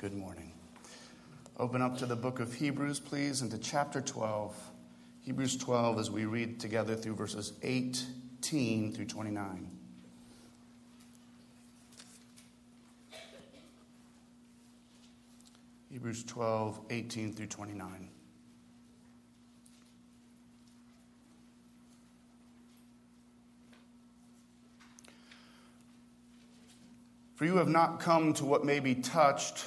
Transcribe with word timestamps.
good 0.00 0.14
morning. 0.14 0.50
Open 1.58 1.82
up 1.82 1.98
to 1.98 2.06
the 2.06 2.16
book 2.16 2.40
of 2.40 2.54
Hebrews, 2.54 2.98
please, 2.98 3.42
and 3.42 3.50
to 3.50 3.58
chapter 3.58 4.00
12. 4.00 4.56
Hebrews 5.20 5.58
12, 5.58 5.98
as 5.98 6.10
we 6.10 6.24
read 6.24 6.58
together 6.58 6.96
through 6.96 7.16
verses 7.16 7.52
18 7.62 8.94
through 8.94 9.04
29. 9.04 9.70
Hebrews 15.92 16.24
12, 16.24 16.80
18 16.88 17.34
through 17.34 17.46
29. 17.48 18.08
For 27.34 27.44
you 27.44 27.58
have 27.58 27.68
not 27.68 28.00
come 28.00 28.32
to 28.32 28.46
what 28.46 28.64
may 28.64 28.80
be 28.80 28.94
touched, 28.94 29.66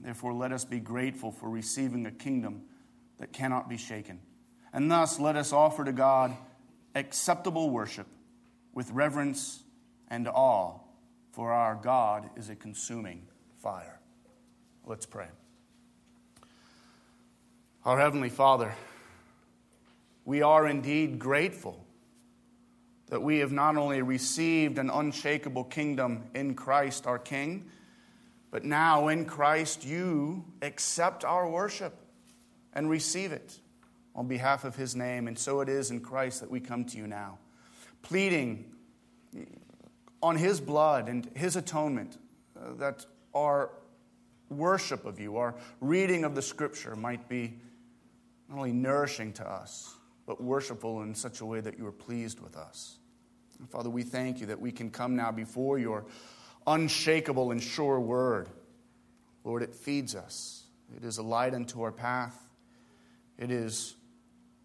Therefore, 0.00 0.32
let 0.32 0.52
us 0.52 0.64
be 0.64 0.80
grateful 0.80 1.32
for 1.32 1.50
receiving 1.50 2.06
a 2.06 2.10
kingdom 2.10 2.62
that 3.18 3.32
cannot 3.32 3.68
be 3.68 3.76
shaken. 3.76 4.20
And 4.72 4.90
thus, 4.90 5.18
let 5.18 5.36
us 5.36 5.52
offer 5.52 5.84
to 5.84 5.92
God 5.92 6.36
acceptable 6.94 7.70
worship 7.70 8.06
with 8.72 8.90
reverence 8.90 9.62
and 10.08 10.28
awe, 10.28 10.78
for 11.32 11.52
our 11.52 11.74
God 11.74 12.30
is 12.36 12.48
a 12.48 12.56
consuming 12.56 13.26
fire. 13.58 14.00
Let's 14.86 15.06
pray. 15.06 15.26
Our 17.84 17.98
Heavenly 17.98 18.28
Father, 18.28 18.74
we 20.24 20.42
are 20.42 20.66
indeed 20.66 21.18
grateful 21.18 21.84
that 23.08 23.22
we 23.22 23.38
have 23.38 23.52
not 23.52 23.76
only 23.76 24.02
received 24.02 24.78
an 24.78 24.90
unshakable 24.90 25.64
kingdom 25.64 26.24
in 26.34 26.54
Christ 26.54 27.06
our 27.06 27.18
King, 27.18 27.70
but 28.50 28.64
now 28.64 29.08
in 29.08 29.24
Christ 29.24 29.84
you 29.84 30.44
accept 30.62 31.24
our 31.24 31.48
worship 31.48 31.94
and 32.72 32.88
receive 32.88 33.32
it 33.32 33.58
on 34.14 34.26
behalf 34.26 34.64
of 34.64 34.76
his 34.76 34.96
name. 34.96 35.28
And 35.28 35.38
so 35.38 35.60
it 35.60 35.68
is 35.68 35.90
in 35.90 36.00
Christ 36.00 36.40
that 36.40 36.50
we 36.50 36.60
come 36.60 36.84
to 36.86 36.96
you 36.96 37.06
now, 37.06 37.38
pleading 38.02 38.72
on 40.22 40.36
his 40.36 40.60
blood 40.60 41.08
and 41.08 41.30
his 41.34 41.56
atonement 41.56 42.18
uh, 42.56 42.74
that 42.74 43.06
our 43.34 43.70
worship 44.48 45.04
of 45.04 45.20
you, 45.20 45.36
our 45.36 45.54
reading 45.80 46.24
of 46.24 46.34
the 46.34 46.42
scripture 46.42 46.96
might 46.96 47.28
be 47.28 47.54
not 48.48 48.56
only 48.58 48.72
nourishing 48.72 49.32
to 49.34 49.48
us, 49.48 49.94
but 50.26 50.42
worshipful 50.42 51.02
in 51.02 51.14
such 51.14 51.40
a 51.40 51.44
way 51.44 51.60
that 51.60 51.78
you 51.78 51.86
are 51.86 51.92
pleased 51.92 52.40
with 52.40 52.56
us. 52.56 52.98
Father, 53.70 53.90
we 53.90 54.02
thank 54.02 54.40
you 54.40 54.46
that 54.46 54.60
we 54.60 54.72
can 54.72 54.90
come 54.90 55.16
now 55.16 55.30
before 55.30 55.78
your 55.78 56.06
unshakable 56.68 57.50
and 57.50 57.62
sure 57.62 57.98
word. 57.98 58.48
Lord, 59.44 59.62
it 59.62 59.74
feeds 59.74 60.14
us, 60.14 60.64
it 60.96 61.04
is 61.04 61.18
a 61.18 61.22
light 61.22 61.54
unto 61.54 61.82
our 61.82 61.92
path, 61.92 62.38
it 63.38 63.50
is 63.50 63.94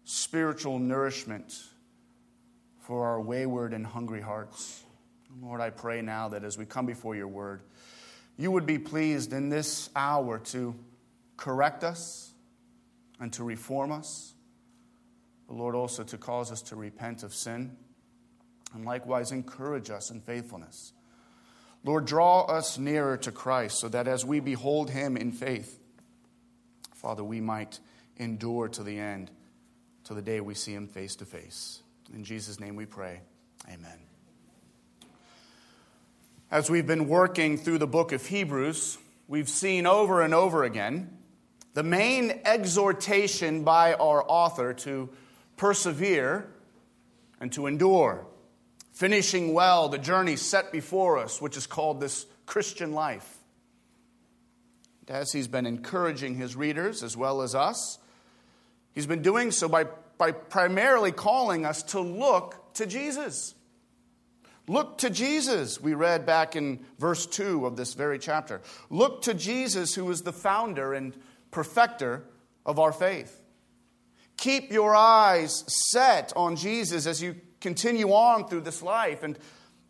spiritual 0.04 0.78
nourishment 0.78 1.62
for 2.80 3.06
our 3.06 3.20
wayward 3.20 3.72
and 3.72 3.86
hungry 3.86 4.20
hearts. 4.20 4.82
Lord, 5.42 5.60
I 5.60 5.70
pray 5.70 6.02
now 6.02 6.28
that 6.28 6.44
as 6.44 6.58
we 6.58 6.66
come 6.66 6.86
before 6.86 7.16
your 7.16 7.28
word, 7.28 7.62
you 8.36 8.50
would 8.50 8.66
be 8.66 8.78
pleased 8.78 9.32
in 9.32 9.48
this 9.48 9.88
hour 9.96 10.38
to 10.38 10.74
correct 11.36 11.82
us 11.82 12.32
and 13.18 13.32
to 13.32 13.44
reform 13.44 13.90
us. 13.90 14.34
But 15.48 15.56
Lord, 15.56 15.74
also 15.74 16.04
to 16.04 16.18
cause 16.18 16.52
us 16.52 16.62
to 16.62 16.76
repent 16.76 17.22
of 17.22 17.34
sin 17.34 17.76
and 18.74 18.84
likewise 18.84 19.32
encourage 19.32 19.88
us 19.90 20.10
in 20.10 20.20
faithfulness. 20.20 20.92
Lord, 21.84 22.06
draw 22.06 22.42
us 22.46 22.78
nearer 22.78 23.18
to 23.18 23.30
Christ 23.30 23.78
so 23.78 23.88
that 23.88 24.08
as 24.08 24.24
we 24.24 24.40
behold 24.40 24.90
him 24.90 25.16
in 25.18 25.32
faith, 25.32 25.78
Father, 26.94 27.22
we 27.22 27.42
might 27.42 27.78
endure 28.16 28.68
to 28.68 28.82
the 28.82 28.98
end, 28.98 29.30
to 30.04 30.14
the 30.14 30.22
day 30.22 30.40
we 30.40 30.54
see 30.54 30.72
him 30.72 30.88
face 30.88 31.14
to 31.16 31.26
face. 31.26 31.82
In 32.14 32.24
Jesus' 32.24 32.58
name 32.58 32.74
we 32.76 32.86
pray. 32.86 33.20
Amen. 33.68 33.98
As 36.50 36.70
we've 36.70 36.86
been 36.86 37.06
working 37.08 37.58
through 37.58 37.78
the 37.78 37.86
book 37.86 38.12
of 38.12 38.24
Hebrews, 38.24 38.96
we've 39.28 39.48
seen 39.48 39.86
over 39.86 40.22
and 40.22 40.32
over 40.32 40.64
again 40.64 41.18
the 41.74 41.82
main 41.82 42.40
exhortation 42.44 43.64
by 43.64 43.94
our 43.94 44.24
author 44.26 44.72
to 44.72 45.10
persevere 45.56 46.46
and 47.40 47.52
to 47.52 47.66
endure 47.66 48.26
finishing 48.94 49.52
well 49.52 49.88
the 49.88 49.98
journey 49.98 50.36
set 50.36 50.72
before 50.72 51.18
us, 51.18 51.42
which 51.42 51.56
is 51.56 51.66
called 51.66 52.00
this 52.00 52.26
Christian 52.46 52.92
life. 52.92 53.38
As 55.08 55.32
he's 55.32 55.48
been 55.48 55.66
encouraging 55.66 56.36
his 56.36 56.56
readers 56.56 57.02
as 57.02 57.16
well 57.16 57.42
as 57.42 57.54
us, 57.54 57.98
he's 58.94 59.06
been 59.06 59.20
doing 59.20 59.50
so 59.50 59.68
by, 59.68 59.84
by 60.16 60.32
primarily 60.32 61.12
calling 61.12 61.66
us 61.66 61.82
to 61.82 62.00
look 62.00 62.74
to 62.74 62.86
Jesus. 62.86 63.54
Look 64.66 64.98
to 64.98 65.10
Jesus, 65.10 65.78
we 65.78 65.92
read 65.92 66.24
back 66.24 66.56
in 66.56 66.80
verse 66.98 67.26
2 67.26 67.66
of 67.66 67.76
this 67.76 67.92
very 67.92 68.18
chapter. 68.18 68.62
Look 68.88 69.22
to 69.22 69.34
Jesus, 69.34 69.94
who 69.94 70.10
is 70.10 70.22
the 70.22 70.32
founder 70.32 70.94
and 70.94 71.14
perfecter 71.50 72.24
of 72.64 72.78
our 72.78 72.92
faith. 72.92 73.42
Keep 74.38 74.72
your 74.72 74.96
eyes 74.96 75.64
set 75.66 76.32
on 76.34 76.56
Jesus 76.56 77.06
as 77.06 77.22
you 77.22 77.36
continue 77.64 78.10
on 78.10 78.46
through 78.46 78.60
this 78.60 78.82
life 78.82 79.22
and 79.22 79.38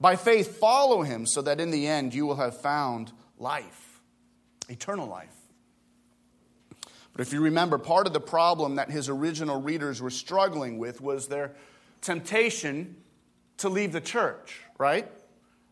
by 0.01 0.15
faith 0.15 0.59
follow 0.59 1.03
him 1.03 1.27
so 1.27 1.43
that 1.43 1.61
in 1.61 1.73
the 1.73 1.89
end 1.89 2.15
you 2.15 2.25
will 2.25 2.37
have 2.37 2.61
found 2.61 3.11
life, 3.37 4.01
eternal 4.69 5.09
life. 5.09 5.35
But 7.13 7.27
if 7.27 7.33
you 7.33 7.41
remember, 7.41 7.79
part 7.79 8.07
of 8.07 8.13
the 8.13 8.21
problem 8.21 8.77
that 8.77 8.91
his 8.91 9.09
original 9.09 9.61
readers 9.61 10.01
were 10.01 10.11
struggling 10.11 10.79
with 10.79 11.01
was 11.01 11.27
their 11.27 11.53
temptation 12.01 12.95
to 13.57 13.69
leave 13.69 13.91
the 13.91 14.01
church, 14.01 14.61
right? 14.79 15.11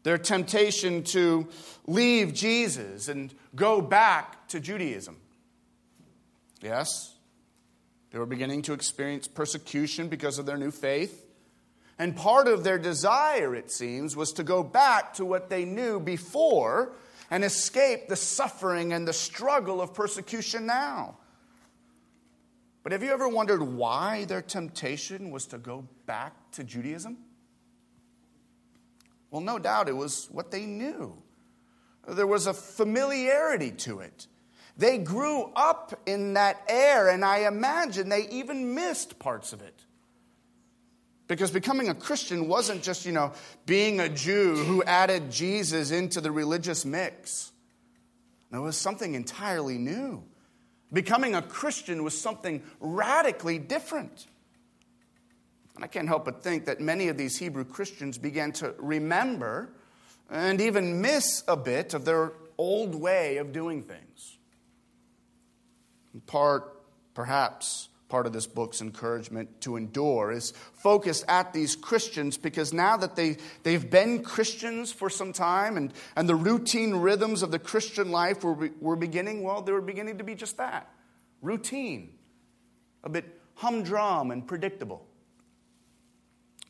Their 0.03 0.19
temptation 0.19 1.05
to 1.05 1.47
leave 1.87 2.35
Jesus 2.35 3.07
and 3.07 3.33
go 3.55 3.81
back 3.81 4.49
to 4.49 4.59
Judaism. 4.59 5.19
Yes, 6.61 7.15
they 8.11 8.19
were 8.19 8.27
beginning 8.27 8.63
to 8.63 8.73
experience 8.73 9.29
persecution 9.29 10.09
because 10.09 10.41
of 10.41 10.47
their 10.47 10.57
new 10.57 10.73
faith. 10.73 11.29
And 12.03 12.17
part 12.17 12.49
of 12.49 12.65
their 12.65 12.81
desire, 12.81 13.55
it 13.55 13.71
seems, 13.71 14.17
was 14.17 14.33
to 14.33 14.43
go 14.43 14.65
back 14.65 15.15
to 15.15 15.25
what 15.25 15.49
they 15.49 15.65
knew 15.65 16.01
before 16.01 16.97
and 17.31 17.45
escape 17.45 18.09
the 18.09 18.17
suffering 18.17 18.93
and 18.93 19.07
the 19.07 19.13
struggle 19.13 19.81
of 19.81 19.95
persecution 19.95 20.67
now. 20.67 21.17
But 22.83 22.91
have 22.91 23.05
you 23.05 23.13
ever 23.13 23.29
wondered 23.29 23.63
why 23.63 24.25
their 24.25 24.43
temptation 24.43 25.31
was 25.31 25.47
to 25.47 25.59
go 25.59 25.87
back 26.05 26.33
to 26.55 26.65
Judaism? 26.65 27.19
Well, 29.31 29.41
no 29.41 29.61
doubt 29.61 29.89
it 29.89 29.97
was 29.97 30.27
what 30.33 30.51
they 30.51 30.67
knew. 30.67 31.17
There 32.09 32.27
was 32.27 32.49
a 32.49 32.53
familiarity 32.53 33.71
to 33.71 34.01
it. 34.01 34.27
They 34.77 34.99
grew 34.99 35.53
up 35.55 36.01
in 36.07 36.35
that 36.35 36.65
air, 36.69 37.11
and 37.11 37.25
I 37.25 37.47
imagine 37.47 38.09
they 38.09 38.27
even 38.31 38.75
missed 38.75 39.21
parts 39.21 39.53
of 39.53 39.63
it. 39.63 39.82
Because 41.33 41.51
becoming 41.51 41.89
a 41.89 41.95
Christian 41.95 42.47
wasn't 42.47 42.83
just, 42.83 43.07
you 43.07 43.13
know, 43.13 43.33
being 43.65 44.01
a 44.01 44.09
Jew 44.11 44.55
who 44.55 44.83
added 44.83 45.31
Jesus 45.31 45.91
into 45.91 46.21
the 46.21 46.31
religious 46.31 46.85
mix. 46.85 47.53
No, 48.51 48.59
it 48.59 48.65
was 48.65 48.77
something 48.77 49.15
entirely 49.15 49.79
new. 49.79 50.23
Becoming 50.93 51.35
a 51.35 51.41
Christian 51.41 52.05
was 52.05 52.21
something 52.21 52.63
radically 52.81 53.59
different. 53.59 54.27
And 55.75 55.83
I 55.83 55.87
can't 55.87 56.07
help 56.07 56.27
but 56.27 56.43
think 56.43 56.67
that 56.67 56.83
many 56.83 57.09
of 57.09 57.17
these 57.17 57.39
Hebrew 57.39 57.65
Christians 57.65 58.19
began 58.19 58.53
to 58.53 58.75
remember 58.77 59.71
and 60.29 60.61
even 60.61 61.01
miss 61.01 61.45
a 61.49 61.57
bit 61.57 61.95
of 61.95 62.05
their 62.05 62.33
old 62.59 62.95
way 62.95 63.39
of 63.39 63.53
doing 63.53 63.85
things. 63.85 64.37
In 66.13 66.21
part, 66.21 66.79
perhaps, 67.15 67.89
part 68.13 68.27
of 68.27 68.35
this 68.35 68.47
book's 68.47 68.83
encouragement 68.83 69.49
to 69.63 69.75
endure 69.75 70.31
is 70.31 70.53
focused 70.75 71.25
at 71.29 71.55
these 71.55 71.75
Christians 71.75 72.37
because 72.37 72.71
now 72.71 72.95
that 72.99 73.17
they, 73.17 73.39
they've 73.63 73.91
been 73.91 74.23
Christians 74.23 74.93
for 74.93 75.09
some 75.09 75.33
time 75.33 75.79
and, 75.79 75.95
and 76.15 76.29
the 76.29 76.35
routine 76.35 76.97
rhythms 76.97 77.43
of 77.43 77.51
the 77.51 77.59
Christian 77.59 78.11
life 78.11 78.45
were, 78.45 78.69
were 78.83 78.97
beginning, 78.97 79.43
well, 79.43 79.63
they 79.63 79.73
were 79.73 79.81
beginning 79.81 80.19
to 80.19 80.25
be 80.25 80.35
just 80.35 80.59
that 80.59 80.93
routine, 81.41 82.13
a 83.03 83.09
bit 83.09 83.25
humdrum 83.55 84.31
and 84.31 84.47
predictable. 84.47 85.07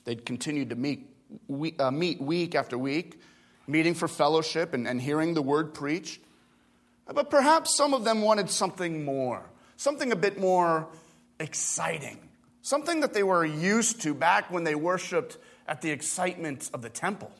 They'd 0.05 0.25
continued 0.25 0.71
to 0.71 0.77
meet, 0.77 1.11
uh, 1.81 1.91
meet 1.91 2.21
week 2.21 2.55
after 2.55 2.79
week, 2.79 3.21
meeting 3.67 3.95
for 3.95 4.07
fellowship 4.07 4.75
and, 4.75 4.87
and 4.87 5.03
hearing 5.03 5.35
the 5.35 5.43
word 5.43 5.75
preached. 5.75 6.21
But 7.13 7.31
perhaps 7.31 7.77
some 7.77 7.95
of 7.95 8.05
them 8.05 8.23
wanted 8.23 8.49
something 8.49 9.05
more, 9.05 9.43
something 9.77 10.13
a 10.13 10.17
bit 10.17 10.39
more 10.39 10.87
exciting, 11.43 12.19
something 12.63 13.01
that 13.01 13.13
they 13.13 13.23
were 13.23 13.45
used 13.45 14.01
to 14.03 14.15
back 14.15 14.51
when 14.51 14.65
they 14.65 14.75
worshiped 14.75 15.37
at 15.67 15.83
the 15.83 15.91
excitement 15.91 16.71
of 16.73 16.83
the 16.83 16.89
temple. 16.89 17.33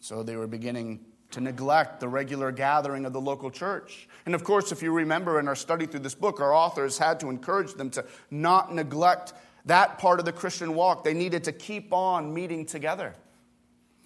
So 0.00 0.22
they 0.22 0.36
were 0.36 0.46
beginning 0.46 1.00
to 1.30 1.40
neglect 1.40 2.00
the 2.00 2.08
regular 2.08 2.52
gathering 2.52 3.04
of 3.04 3.12
the 3.12 3.20
local 3.20 3.50
church. 3.50 4.08
And 4.24 4.34
of 4.34 4.44
course, 4.44 4.72
if 4.72 4.82
you 4.82 4.92
remember 4.92 5.38
in 5.40 5.48
our 5.48 5.56
study 5.56 5.86
through 5.86 6.00
this 6.00 6.14
book, 6.14 6.40
our 6.40 6.54
authors 6.54 6.96
had 6.96 7.20
to 7.20 7.28
encourage 7.28 7.74
them 7.74 7.90
to 7.90 8.04
not 8.30 8.74
neglect 8.74 9.32
that 9.66 9.98
part 9.98 10.20
of 10.20 10.24
the 10.24 10.32
Christian 10.32 10.74
walk. 10.74 11.04
They 11.04 11.14
needed 11.14 11.44
to 11.44 11.52
keep 11.52 11.92
on 11.92 12.32
meeting 12.32 12.64
together. 12.64 13.14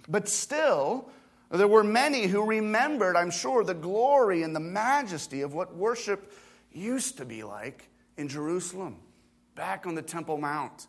But 0.08 0.28
still, 0.28 1.08
there 1.50 1.68
were 1.68 1.84
many 1.84 2.26
who 2.26 2.44
remembered, 2.44 3.16
I'm 3.16 3.30
sure, 3.30 3.62
the 3.62 3.74
glory 3.74 4.42
and 4.42 4.56
the 4.56 4.60
majesty 4.60 5.42
of 5.42 5.54
what 5.54 5.76
worship 5.76 6.32
used 6.72 7.18
to 7.18 7.24
be 7.24 7.44
like 7.44 7.88
in 8.16 8.28
Jerusalem, 8.28 8.96
back 9.54 9.86
on 9.86 9.94
the 9.94 10.02
Temple 10.02 10.38
Mount, 10.38 10.86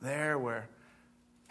there 0.00 0.38
where 0.38 0.68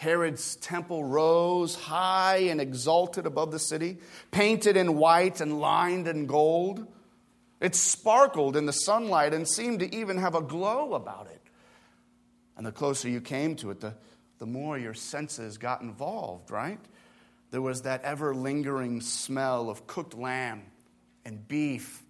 Herod's 0.01 0.55
temple 0.55 1.03
rose 1.03 1.75
high 1.75 2.37
and 2.49 2.59
exalted 2.59 3.27
above 3.27 3.51
the 3.51 3.59
city, 3.59 3.99
painted 4.31 4.75
in 4.75 4.97
white 4.97 5.41
and 5.41 5.59
lined 5.59 6.07
in 6.07 6.25
gold. 6.25 6.87
It 7.59 7.75
sparkled 7.75 8.57
in 8.57 8.65
the 8.65 8.73
sunlight 8.73 9.33
and 9.35 9.47
seemed 9.47 9.81
to 9.81 9.95
even 9.95 10.17
have 10.17 10.33
a 10.33 10.41
glow 10.41 10.95
about 10.95 11.27
it. 11.27 11.41
And 12.57 12.65
the 12.65 12.71
closer 12.71 13.09
you 13.09 13.21
came 13.21 13.55
to 13.57 13.69
it, 13.69 13.79
the, 13.79 13.93
the 14.39 14.47
more 14.47 14.75
your 14.75 14.95
senses 14.95 15.59
got 15.59 15.81
involved, 15.81 16.49
right? 16.49 16.79
There 17.51 17.61
was 17.61 17.83
that 17.83 18.03
ever 18.03 18.33
lingering 18.33 19.01
smell 19.01 19.69
of 19.69 19.85
cooked 19.85 20.15
lamb 20.15 20.63
and 21.25 21.47
beef 21.47 22.01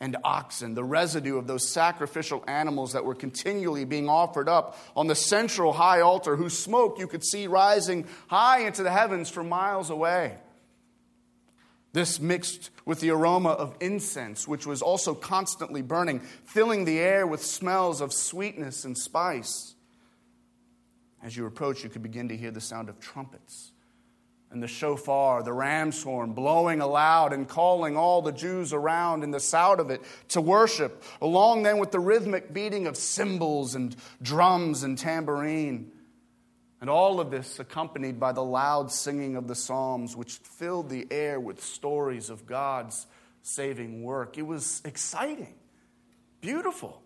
and 0.00 0.16
oxen, 0.22 0.74
the 0.74 0.84
residue 0.84 1.38
of 1.38 1.46
those 1.46 1.68
sacrificial 1.68 2.44
animals 2.46 2.92
that 2.92 3.04
were 3.04 3.14
continually 3.14 3.84
being 3.84 4.08
offered 4.08 4.48
up 4.48 4.78
on 4.96 5.08
the 5.08 5.14
central 5.14 5.72
high 5.72 6.00
altar, 6.00 6.36
whose 6.36 6.56
smoke 6.56 6.98
you 6.98 7.06
could 7.06 7.24
see 7.24 7.46
rising 7.46 8.06
high 8.28 8.60
into 8.60 8.82
the 8.82 8.90
heavens 8.90 9.28
for 9.28 9.42
miles 9.42 9.90
away. 9.90 10.36
This 11.92 12.20
mixed 12.20 12.70
with 12.84 13.00
the 13.00 13.10
aroma 13.10 13.50
of 13.50 13.74
incense, 13.80 14.46
which 14.46 14.66
was 14.66 14.82
also 14.82 15.14
constantly 15.14 15.82
burning, 15.82 16.20
filling 16.20 16.84
the 16.84 16.98
air 16.98 17.26
with 17.26 17.44
smells 17.44 18.00
of 18.00 18.12
sweetness 18.12 18.84
and 18.84 18.96
spice. 18.96 19.74
As 21.22 21.36
you 21.36 21.46
approach, 21.46 21.82
you 21.82 21.90
could 21.90 22.02
begin 22.02 22.28
to 22.28 22.36
hear 22.36 22.52
the 22.52 22.60
sound 22.60 22.88
of 22.88 23.00
trumpets 23.00 23.72
and 24.50 24.62
the 24.62 24.68
shofar, 24.68 25.42
the 25.42 25.52
ram's 25.52 26.02
horn, 26.02 26.32
blowing 26.32 26.80
aloud 26.80 27.32
and 27.32 27.46
calling 27.46 27.96
all 27.96 28.22
the 28.22 28.32
Jews 28.32 28.72
around 28.72 29.22
in 29.22 29.30
the 29.30 29.40
sound 29.40 29.78
of 29.78 29.90
it 29.90 30.00
to 30.28 30.40
worship, 30.40 31.02
along 31.20 31.64
then 31.64 31.78
with 31.78 31.90
the 31.90 32.00
rhythmic 32.00 32.52
beating 32.52 32.86
of 32.86 32.96
cymbals 32.96 33.74
and 33.74 33.94
drums 34.22 34.82
and 34.82 34.96
tambourine. 34.96 35.92
And 36.80 36.88
all 36.88 37.20
of 37.20 37.30
this 37.30 37.58
accompanied 37.58 38.20
by 38.20 38.32
the 38.32 38.44
loud 38.44 38.90
singing 38.90 39.36
of 39.36 39.48
the 39.48 39.54
Psalms, 39.54 40.16
which 40.16 40.34
filled 40.36 40.88
the 40.88 41.06
air 41.10 41.38
with 41.40 41.62
stories 41.62 42.30
of 42.30 42.46
God's 42.46 43.06
saving 43.42 44.02
work. 44.02 44.38
It 44.38 44.46
was 44.46 44.80
exciting, 44.84 45.54
beautiful. 46.40 47.02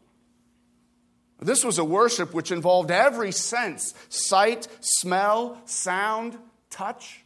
This 1.41 1.65
was 1.65 1.79
a 1.79 1.85
worship 1.85 2.35
which 2.35 2.53
involved 2.53 2.93
every 2.93 3.33
sense 3.33 3.95
sight, 4.09 4.69
smell, 4.81 5.61
sound, 5.65 6.39
touch. 6.71 7.22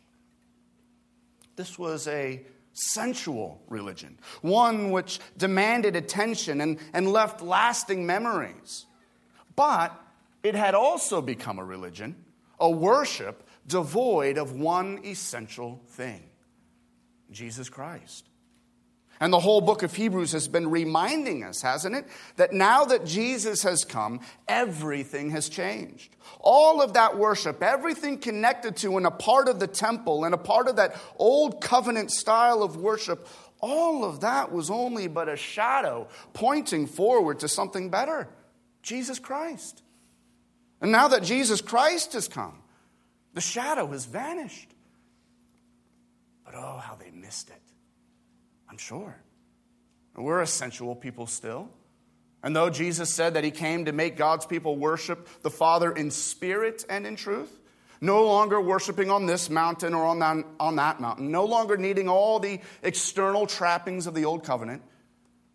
This 1.57 1.79
was 1.79 2.07
a 2.07 2.45
sensual 2.73 3.63
religion, 3.69 4.19
one 4.43 4.91
which 4.91 5.19
demanded 5.37 5.97
attention 5.97 6.61
and, 6.61 6.79
and 6.93 7.11
left 7.11 7.41
lasting 7.41 8.07
memories. 8.07 8.85
But 9.57 9.99
it 10.43 10.55
had 10.55 10.75
also 10.75 11.23
become 11.23 11.59
a 11.59 11.65
religion, 11.65 12.15
a 12.61 12.71
worship 12.71 13.43
devoid 13.67 14.39
of 14.39 14.53
one 14.53 15.01
essential 15.05 15.81
thing 15.89 16.23
Jesus 17.31 17.69
Christ. 17.69 18.29
And 19.21 19.33
the 19.33 19.41
whole 19.41 19.61
book 19.61 19.83
of 19.83 19.95
Hebrews 19.95 20.33
has 20.33 20.47
been 20.47 20.71
reminding 20.71 21.43
us, 21.43 21.63
hasn't 21.63 21.95
it? 21.95 22.07
That 22.37 22.53
now 22.53 22.85
that 22.85 23.07
Jesus 23.07 23.63
has 23.63 23.85
come, 23.85 24.21
everything 24.47 25.31
has 25.31 25.49
changed. 25.49 26.15
All 26.41 26.83
of 26.83 26.95
that 26.95 27.17
worship, 27.17 27.63
everything 27.63 28.19
connected 28.19 28.77
to 28.79 28.97
and 28.97 29.07
a 29.07 29.11
part 29.11 29.49
of 29.49 29.59
the 29.59 29.67
temple 29.67 30.25
and 30.25 30.35
a 30.35 30.39
part 30.39 30.69
of 30.69 30.77
that 30.77 31.01
old 31.17 31.63
covenant 31.63 32.11
style 32.11 32.63
of 32.63 32.77
worship, 32.77 33.27
all 33.61 34.05
of 34.05 34.21
that 34.21 34.53
was 34.53 34.71
only 34.71 35.09
but 35.09 35.29
a 35.29 35.37
shadow 35.37 36.09
pointing 36.35 36.87
forward 36.87 37.41
to 37.41 37.49
something 37.49 37.91
better 37.91 38.29
Jesus 38.83 39.19
Christ. 39.19 39.83
And 40.81 40.93
now 40.93 41.09
that 41.09 41.23
Jesus 41.23 41.61
Christ 41.61 42.13
has 42.13 42.29
come, 42.29 42.63
the 43.35 43.41
shadow 43.41 43.87
has 43.89 44.05
vanished. 44.05 44.71
But 46.45 46.55
oh, 46.55 46.81
how 46.83 46.95
they 46.95 47.11
missed 47.11 47.51
it. 47.51 47.66
I'm 48.77 48.81
sure. 48.81 49.17
We're 50.15 50.43
a 50.43 50.47
sensual 50.47 50.95
people 50.95 51.27
still. 51.27 51.71
And 52.43 52.55
though 52.55 52.69
Jesus 52.69 53.09
said 53.09 53.33
that 53.33 53.43
he 53.43 53.51
came 53.51 53.87
to 53.87 53.93
make 53.93 54.19
God's 54.19 54.45
people 54.45 54.77
worship 54.77 55.27
the 55.41 55.49
Father 55.49 55.91
in 55.91 56.11
spirit 56.11 56.85
and 56.87 57.07
in 57.07 57.17
truth, 57.17 57.59
no 58.03 58.27
longer 58.27 58.61
worshiping 58.61 59.11
on 59.11 59.25
this 59.25 59.49
mountain 59.49 59.95
or 59.95 60.05
on 60.05 60.19
that, 60.19 60.45
on 60.61 60.77
that 60.77 61.01
mountain, 61.01 61.31
no 61.31 61.47
longer 61.47 61.79
needing 61.79 62.07
all 62.07 62.39
the 62.39 62.61
external 62.83 63.47
trappings 63.47 64.07
of 64.07 64.13
the 64.13 64.27
old 64.27 64.45
covenant, 64.45 64.83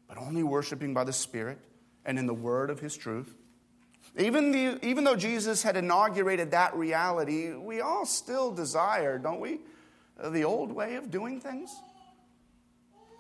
but 0.07 0.17
only 0.17 0.41
worshiping 0.41 0.95
by 0.95 1.03
the 1.03 1.13
Spirit 1.13 1.59
and 2.03 2.17
in 2.17 2.25
the 2.25 2.33
word 2.33 2.71
of 2.71 2.79
his 2.79 2.97
truth. 2.97 3.35
Even, 4.17 4.51
the, 4.51 4.83
even 4.83 5.03
though 5.03 5.15
Jesus 5.15 5.61
had 5.61 5.77
inaugurated 5.77 6.49
that 6.51 6.75
reality, 6.75 7.53
we 7.53 7.81
all 7.81 8.07
still 8.07 8.51
desire, 8.51 9.19
don't 9.19 9.39
we, 9.39 9.59
the 10.17 10.43
old 10.43 10.71
way 10.71 10.95
of 10.95 11.11
doing 11.11 11.39
things? 11.39 11.71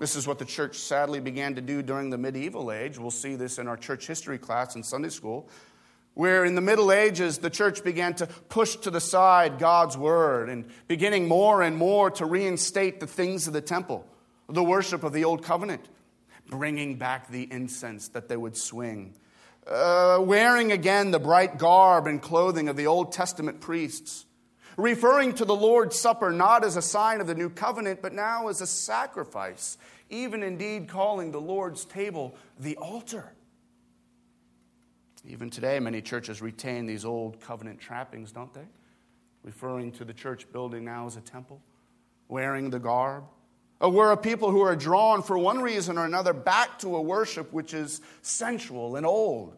This 0.01 0.15
is 0.15 0.25
what 0.25 0.39
the 0.39 0.45
church 0.45 0.77
sadly 0.77 1.19
began 1.19 1.53
to 1.53 1.61
do 1.61 1.83
during 1.83 2.09
the 2.09 2.17
medieval 2.17 2.71
age. 2.71 2.97
We'll 2.97 3.11
see 3.11 3.35
this 3.35 3.59
in 3.59 3.67
our 3.67 3.77
church 3.77 4.07
history 4.07 4.39
class 4.39 4.75
in 4.75 4.81
Sunday 4.81 5.09
school, 5.09 5.47
where 6.15 6.43
in 6.43 6.55
the 6.55 6.61
Middle 6.61 6.91
Ages 6.91 7.37
the 7.37 7.51
church 7.51 7.83
began 7.83 8.15
to 8.15 8.25
push 8.25 8.77
to 8.77 8.89
the 8.89 8.99
side 8.99 9.59
God's 9.59 9.95
word 9.95 10.49
and 10.49 10.65
beginning 10.87 11.27
more 11.27 11.61
and 11.61 11.77
more 11.77 12.09
to 12.09 12.25
reinstate 12.25 12.99
the 12.99 13.05
things 13.05 13.45
of 13.45 13.53
the 13.53 13.61
temple, 13.61 14.03
the 14.49 14.63
worship 14.63 15.03
of 15.03 15.13
the 15.13 15.23
old 15.23 15.43
covenant, 15.43 15.87
bringing 16.49 16.95
back 16.95 17.29
the 17.29 17.47
incense 17.51 18.07
that 18.07 18.27
they 18.27 18.35
would 18.35 18.57
swing, 18.57 19.13
uh, 19.67 20.17
wearing 20.19 20.71
again 20.71 21.11
the 21.11 21.19
bright 21.19 21.59
garb 21.59 22.07
and 22.07 22.23
clothing 22.23 22.69
of 22.69 22.75
the 22.75 22.87
Old 22.87 23.11
Testament 23.11 23.61
priests 23.61 24.25
referring 24.77 25.33
to 25.35 25.45
the 25.45 25.55
Lord's 25.55 25.99
Supper 25.99 26.31
not 26.31 26.63
as 26.63 26.77
a 26.77 26.81
sign 26.81 27.21
of 27.21 27.27
the 27.27 27.35
new 27.35 27.49
covenant, 27.49 28.01
but 28.01 28.13
now 28.13 28.47
as 28.47 28.61
a 28.61 28.67
sacrifice, 28.67 29.77
even 30.09 30.43
indeed 30.43 30.87
calling 30.87 31.31
the 31.31 31.41
Lord's 31.41 31.85
table 31.85 32.35
the 32.59 32.77
altar. 32.77 33.33
Even 35.25 35.49
today, 35.49 35.79
many 35.79 36.01
churches 36.01 36.41
retain 36.41 36.85
these 36.85 37.05
old 37.05 37.39
covenant 37.39 37.79
trappings, 37.79 38.31
don't 38.31 38.53
they? 38.53 38.67
Referring 39.43 39.91
to 39.93 40.05
the 40.05 40.13
church 40.13 40.51
building 40.51 40.85
now 40.85 41.05
as 41.05 41.15
a 41.15 41.21
temple, 41.21 41.61
wearing 42.27 42.69
the 42.69 42.79
garb. 42.79 43.25
Oh, 43.79 43.89
we're 43.89 44.11
a 44.11 44.17
people 44.17 44.51
who 44.51 44.61
are 44.61 44.75
drawn 44.75 45.23
for 45.23 45.37
one 45.37 45.59
reason 45.59 45.97
or 45.97 46.05
another 46.05 46.33
back 46.33 46.79
to 46.79 46.95
a 46.95 47.01
worship 47.01 47.51
which 47.51 47.73
is 47.73 48.01
sensual 48.21 48.95
and 48.95 49.05
old. 49.05 49.55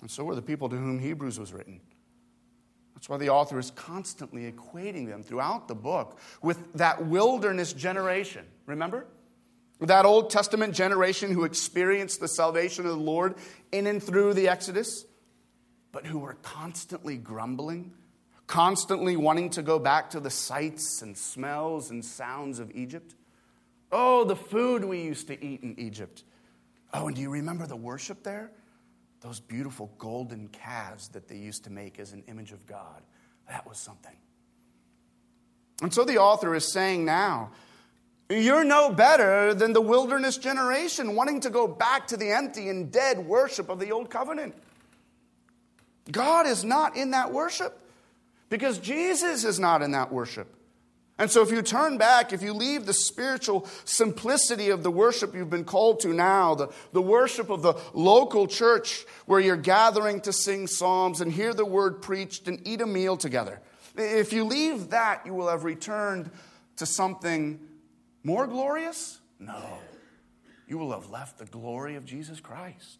And 0.00 0.10
so 0.10 0.24
were 0.24 0.34
the 0.34 0.42
people 0.42 0.68
to 0.68 0.76
whom 0.76 0.98
Hebrews 0.98 1.38
was 1.38 1.52
written. 1.52 1.80
That's 3.06 3.20
why 3.20 3.24
the 3.24 3.30
author 3.32 3.56
is 3.60 3.70
constantly 3.70 4.50
equating 4.50 5.06
them 5.06 5.22
throughout 5.22 5.68
the 5.68 5.76
book 5.76 6.18
with 6.42 6.72
that 6.72 7.06
wilderness 7.06 7.72
generation. 7.72 8.44
Remember? 8.66 9.06
That 9.78 10.04
Old 10.04 10.30
Testament 10.30 10.74
generation 10.74 11.30
who 11.30 11.44
experienced 11.44 12.18
the 12.18 12.26
salvation 12.26 12.84
of 12.84 12.90
the 12.90 13.00
Lord 13.00 13.36
in 13.70 13.86
and 13.86 14.02
through 14.02 14.34
the 14.34 14.48
Exodus, 14.48 15.04
but 15.92 16.04
who 16.04 16.18
were 16.18 16.34
constantly 16.42 17.16
grumbling, 17.16 17.92
constantly 18.48 19.16
wanting 19.16 19.50
to 19.50 19.62
go 19.62 19.78
back 19.78 20.10
to 20.10 20.18
the 20.18 20.28
sights 20.28 21.00
and 21.00 21.16
smells 21.16 21.92
and 21.92 22.04
sounds 22.04 22.58
of 22.58 22.72
Egypt. 22.74 23.14
Oh, 23.92 24.24
the 24.24 24.34
food 24.34 24.84
we 24.84 25.02
used 25.02 25.28
to 25.28 25.44
eat 25.44 25.62
in 25.62 25.78
Egypt. 25.78 26.24
Oh, 26.92 27.06
and 27.06 27.14
do 27.14 27.22
you 27.22 27.30
remember 27.30 27.68
the 27.68 27.76
worship 27.76 28.24
there? 28.24 28.50
Those 29.20 29.40
beautiful 29.40 29.92
golden 29.98 30.48
calves 30.48 31.08
that 31.08 31.28
they 31.28 31.36
used 31.36 31.64
to 31.64 31.70
make 31.70 31.98
as 31.98 32.12
an 32.12 32.22
image 32.28 32.52
of 32.52 32.66
God. 32.66 33.02
That 33.48 33.66
was 33.68 33.78
something. 33.78 34.16
And 35.82 35.92
so 35.92 36.04
the 36.04 36.18
author 36.18 36.54
is 36.54 36.72
saying 36.72 37.04
now, 37.04 37.50
you're 38.28 38.64
no 38.64 38.90
better 38.90 39.54
than 39.54 39.72
the 39.72 39.80
wilderness 39.80 40.36
generation 40.36 41.14
wanting 41.14 41.40
to 41.40 41.50
go 41.50 41.68
back 41.68 42.08
to 42.08 42.16
the 42.16 42.32
empty 42.32 42.68
and 42.68 42.90
dead 42.90 43.18
worship 43.18 43.68
of 43.68 43.78
the 43.78 43.92
old 43.92 44.10
covenant. 44.10 44.54
God 46.10 46.46
is 46.46 46.64
not 46.64 46.96
in 46.96 47.12
that 47.12 47.32
worship 47.32 47.78
because 48.48 48.78
Jesus 48.78 49.44
is 49.44 49.60
not 49.60 49.82
in 49.82 49.92
that 49.92 50.12
worship. 50.12 50.55
And 51.18 51.30
so, 51.30 51.42
if 51.42 51.50
you 51.50 51.62
turn 51.62 51.96
back, 51.96 52.34
if 52.34 52.42
you 52.42 52.52
leave 52.52 52.84
the 52.84 52.92
spiritual 52.92 53.66
simplicity 53.84 54.68
of 54.68 54.82
the 54.82 54.90
worship 54.90 55.34
you've 55.34 55.48
been 55.48 55.64
called 55.64 56.00
to 56.00 56.08
now, 56.08 56.54
the, 56.54 56.68
the 56.92 57.00
worship 57.00 57.48
of 57.48 57.62
the 57.62 57.74
local 57.94 58.46
church 58.46 59.06
where 59.24 59.40
you're 59.40 59.56
gathering 59.56 60.20
to 60.22 60.32
sing 60.32 60.66
psalms 60.66 61.22
and 61.22 61.32
hear 61.32 61.54
the 61.54 61.64
word 61.64 62.02
preached 62.02 62.48
and 62.48 62.60
eat 62.68 62.82
a 62.82 62.86
meal 62.86 63.16
together, 63.16 63.60
if 63.96 64.32
you 64.34 64.44
leave 64.44 64.90
that, 64.90 65.22
you 65.24 65.32
will 65.32 65.48
have 65.48 65.64
returned 65.64 66.30
to 66.76 66.84
something 66.84 67.60
more 68.22 68.46
glorious? 68.46 69.18
No. 69.38 69.78
You 70.68 70.78
will 70.78 70.92
have 70.92 71.10
left 71.10 71.38
the 71.38 71.46
glory 71.46 71.94
of 71.94 72.04
Jesus 72.04 72.40
Christ. 72.40 72.98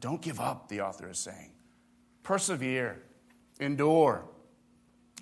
Don't 0.00 0.22
give 0.22 0.40
up, 0.40 0.68
the 0.68 0.82
author 0.82 1.10
is 1.10 1.18
saying. 1.18 1.52
Persevere, 2.22 3.02
endure. 3.60 4.24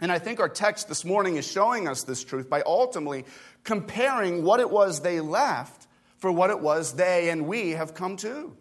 And 0.01 0.11
I 0.11 0.19
think 0.19 0.41
our 0.41 0.49
text 0.49 0.89
this 0.89 1.05
morning 1.05 1.37
is 1.37 1.47
showing 1.51 1.87
us 1.87 2.03
this 2.03 2.25
truth 2.25 2.49
by 2.51 2.63
ultimately 2.67 3.25
comparing 3.63 4.43
what 4.43 4.61
it 4.61 4.71
was 4.71 5.01
they 5.01 5.21
left 5.21 5.87
for 6.19 6.33
what 6.33 6.51
it 6.51 6.61
was 6.61 6.95
they 6.95 7.31
and 7.31 7.47
we 7.47 7.71
have 7.71 7.95
come 7.95 8.17
to. 8.19 8.57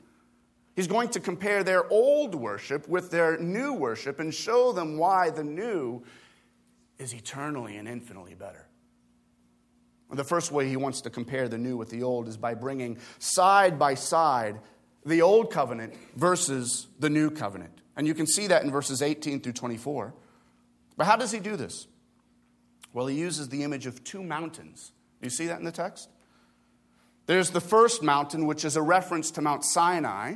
He's 0.75 0.87
going 0.87 1.09
to 1.09 1.19
compare 1.19 1.63
their 1.63 1.87
old 1.91 2.35
worship 2.35 2.87
with 2.87 3.11
their 3.11 3.37
new 3.37 3.73
worship 3.73 4.19
and 4.19 4.33
show 4.33 4.71
them 4.71 4.97
why 4.97 5.29
the 5.29 5.43
new 5.43 6.03
is 6.97 7.13
eternally 7.13 7.77
and 7.77 7.87
infinitely 7.87 8.35
better. 8.35 8.67
The 10.11 10.23
first 10.23 10.51
way 10.51 10.67
he 10.67 10.77
wants 10.77 11.01
to 11.01 11.09
compare 11.09 11.47
the 11.47 11.57
new 11.57 11.77
with 11.77 11.89
the 11.89 12.03
old 12.03 12.27
is 12.27 12.37
by 12.37 12.53
bringing 12.53 12.97
side 13.19 13.79
by 13.79 13.95
side 13.95 14.59
the 15.05 15.21
old 15.21 15.51
covenant 15.51 15.93
versus 16.15 16.87
the 16.99 17.09
new 17.09 17.31
covenant. 17.31 17.71
And 17.95 18.07
you 18.07 18.13
can 18.13 18.27
see 18.27 18.47
that 18.47 18.63
in 18.63 18.71
verses 18.71 19.01
18 19.01 19.41
through 19.41 19.53
24. 19.53 20.13
But 20.97 21.05
how 21.05 21.15
does 21.15 21.31
he 21.31 21.39
do 21.39 21.55
this? 21.55 21.87
Well, 22.93 23.07
he 23.07 23.17
uses 23.17 23.49
the 23.49 23.63
image 23.63 23.85
of 23.85 24.03
two 24.03 24.23
mountains. 24.23 24.91
Do 25.21 25.25
you 25.25 25.29
see 25.29 25.47
that 25.47 25.59
in 25.59 25.65
the 25.65 25.71
text? 25.71 26.09
There's 27.25 27.51
the 27.51 27.61
first 27.61 28.03
mountain, 28.03 28.45
which 28.47 28.65
is 28.65 28.75
a 28.75 28.81
reference 28.81 29.31
to 29.31 29.41
Mount 29.41 29.63
Sinai. 29.63 30.33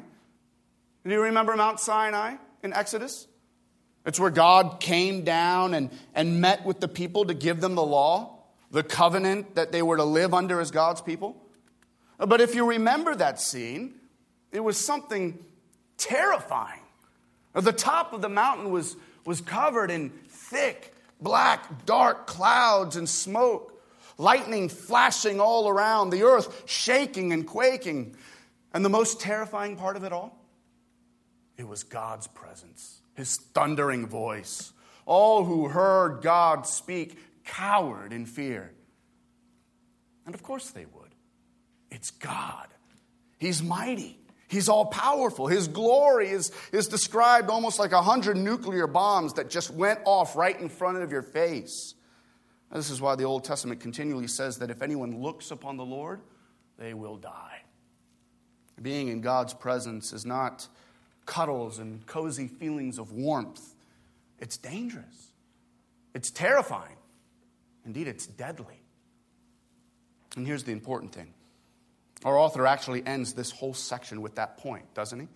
Do 1.03 1.11
you 1.11 1.21
remember 1.21 1.55
Mount 1.55 1.79
Sinai 1.79 2.35
in 2.63 2.73
Exodus? 2.73 3.27
It's 4.05 4.19
where 4.19 4.29
God 4.29 4.79
came 4.79 5.23
down 5.23 5.73
and, 5.73 5.89
and 6.13 6.39
met 6.39 6.65
with 6.65 6.79
the 6.79 6.87
people 6.87 7.25
to 7.25 7.33
give 7.33 7.59
them 7.59 7.75
the 7.75 7.83
law, 7.83 8.43
the 8.71 8.83
covenant 8.83 9.55
that 9.55 9.71
they 9.71 9.81
were 9.81 9.97
to 9.97 10.03
live 10.03 10.33
under 10.33 10.59
as 10.61 10.71
God's 10.71 11.01
people. 11.01 11.35
But 12.17 12.39
if 12.39 12.55
you 12.55 12.69
remember 12.69 13.15
that 13.15 13.41
scene, 13.41 13.95
it 14.51 14.61
was 14.61 14.77
something 14.77 15.43
terrifying. 15.97 16.81
The 17.53 17.73
top 17.73 18.13
of 18.13 18.21
the 18.21 18.29
mountain 18.29 18.71
was, 18.71 18.95
was 19.25 19.41
covered 19.41 19.89
in 19.89 20.13
thick, 20.49 20.93
black, 21.19 21.85
dark 21.85 22.27
clouds 22.27 22.95
and 22.95 23.07
smoke, 23.07 23.81
lightning 24.17 24.69
flashing 24.69 25.39
all 25.39 25.67
around, 25.67 26.09
the 26.09 26.23
earth 26.23 26.63
shaking 26.65 27.33
and 27.33 27.47
quaking. 27.47 28.15
And 28.73 28.83
the 28.83 28.89
most 28.89 29.21
terrifying 29.21 29.77
part 29.77 29.95
of 29.95 30.03
it 30.03 30.11
all? 30.11 30.37
It 31.57 31.67
was 31.67 31.83
God's 31.83 32.27
presence, 32.27 33.01
his 33.13 33.37
thundering 33.37 34.07
voice. 34.07 34.73
All 35.05 35.45
who 35.45 35.69
heard 35.69 36.21
God 36.21 36.67
speak 36.67 37.17
cowered 37.45 38.11
in 38.11 38.25
fear. 38.25 38.71
And 40.25 40.35
of 40.35 40.43
course 40.43 40.71
they 40.71 40.85
would. 40.85 41.15
It's 41.91 42.11
God, 42.11 42.67
He's 43.37 43.61
mighty. 43.61 44.17
He's 44.47 44.69
all 44.69 44.85
powerful. 44.85 45.47
His 45.47 45.67
glory 45.67 46.29
is, 46.29 46.51
is 46.71 46.87
described 46.87 47.49
almost 47.49 47.79
like 47.79 47.91
a 47.91 48.01
hundred 48.01 48.37
nuclear 48.37 48.87
bombs 48.87 49.33
that 49.33 49.49
just 49.49 49.71
went 49.71 49.99
off 50.05 50.35
right 50.35 50.59
in 50.59 50.69
front 50.69 50.97
of 50.97 51.11
your 51.11 51.23
face. 51.23 51.95
this 52.71 52.89
is 52.89 53.01
why 53.01 53.15
the 53.15 53.23
Old 53.23 53.43
Testament 53.43 53.79
continually 53.79 54.27
says 54.27 54.59
that 54.59 54.69
if 54.69 54.81
anyone 54.81 55.21
looks 55.21 55.49
upon 55.51 55.77
the 55.77 55.85
Lord, 55.85 56.21
they 56.77 56.93
will 56.93 57.17
die. 57.17 57.61
Being 58.81 59.07
in 59.07 59.21
God's 59.21 59.53
presence 59.53 60.13
is 60.13 60.25
not 60.25 60.67
cuddles 61.25 61.79
and 61.79 62.05
cozy 62.05 62.47
feelings 62.47 62.99
of 62.99 63.13
warmth, 63.13 63.73
it's 64.37 64.57
dangerous, 64.57 65.31
it's 66.13 66.29
terrifying. 66.29 66.97
Indeed, 67.85 68.07
it's 68.07 68.25
deadly. 68.25 68.81
And 70.35 70.45
here's 70.45 70.63
the 70.63 70.71
important 70.71 71.13
thing 71.13 71.34
our 72.23 72.37
author 72.37 72.65
actually 72.65 73.05
ends 73.05 73.33
this 73.33 73.51
whole 73.51 73.73
section 73.73 74.21
with 74.21 74.35
that 74.35 74.57
point, 74.57 74.93
doesn't 74.93 75.19
he? 75.19 75.27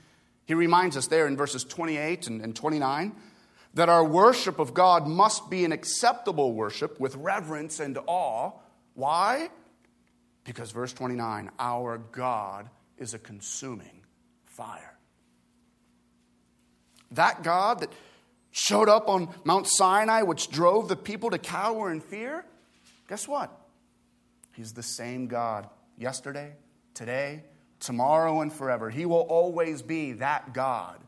He 0.46 0.54
reminds 0.54 0.98
us 0.98 1.08
there 1.08 1.28
in 1.28 1.38
verses 1.38 1.64
28 1.64 2.28
and 2.28 2.56
29 2.56 3.16
that 3.76 3.90
our 3.90 4.04
worship 4.04 4.58
of 4.58 4.74
God 4.74 5.08
must 5.08 5.50
be 5.50 5.64
an 5.64 5.72
acceptable 5.72 6.54
worship 6.54 7.00
with 7.00 7.16
reverence 7.16 7.80
and 7.80 8.00
awe. 8.08 8.54
Why? 8.96 9.50
Because, 10.44 10.72
verse 10.72 10.94
29, 10.94 11.52
our 11.60 12.00
God 12.00 12.70
is 12.98 13.14
a 13.14 13.20
consuming 13.20 14.02
fire. 14.46 14.98
That 17.12 17.44
God 17.44 17.82
that 17.82 17.92
showed 18.52 18.90
up 18.90 19.08
on 19.08 19.30
Mount 19.44 19.68
Sinai, 19.68 20.24
which 20.24 20.50
drove 20.50 20.88
the 20.88 20.96
people 20.96 21.30
to 21.30 21.38
cower 21.38 21.92
in 21.92 22.02
fear, 22.02 22.44
guess 23.08 23.28
what? 23.28 23.56
He's 24.56 24.74
the 24.74 24.84
same 24.84 25.28
God 25.28 25.70
yesterday, 25.98 26.54
today, 27.00 27.42
tomorrow, 27.80 28.42
and 28.42 28.52
forever. 28.52 28.90
He 28.90 29.06
will 29.06 29.22
always 29.22 29.82
be 29.82 30.12
that 30.14 30.54
God. 30.54 31.00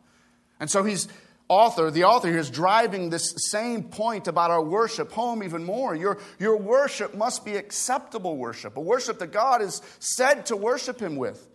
And 0.57 0.69
so 0.69 0.86
he's 0.86 1.10
author, 1.50 1.91
the 1.91 2.05
author 2.05 2.29
here 2.29 2.39
is 2.39 2.50
driving 2.50 3.10
this 3.10 3.33
same 3.51 3.83
point 3.83 4.29
about 4.29 4.51
our 4.51 4.63
worship 4.63 5.12
home 5.12 5.43
even 5.43 5.65
more. 5.65 5.93
Your, 5.93 6.17
your 6.39 6.55
worship 6.55 7.13
must 7.13 7.43
be 7.43 7.57
acceptable 7.57 8.38
worship, 8.38 8.77
a 8.77 8.79
worship 8.79 9.19
that 9.19 9.33
God 9.33 9.62
is 9.62 9.81
said 10.00 10.45
to 10.45 10.55
worship 10.55 10.98
him 10.98 11.17
with. 11.17 11.45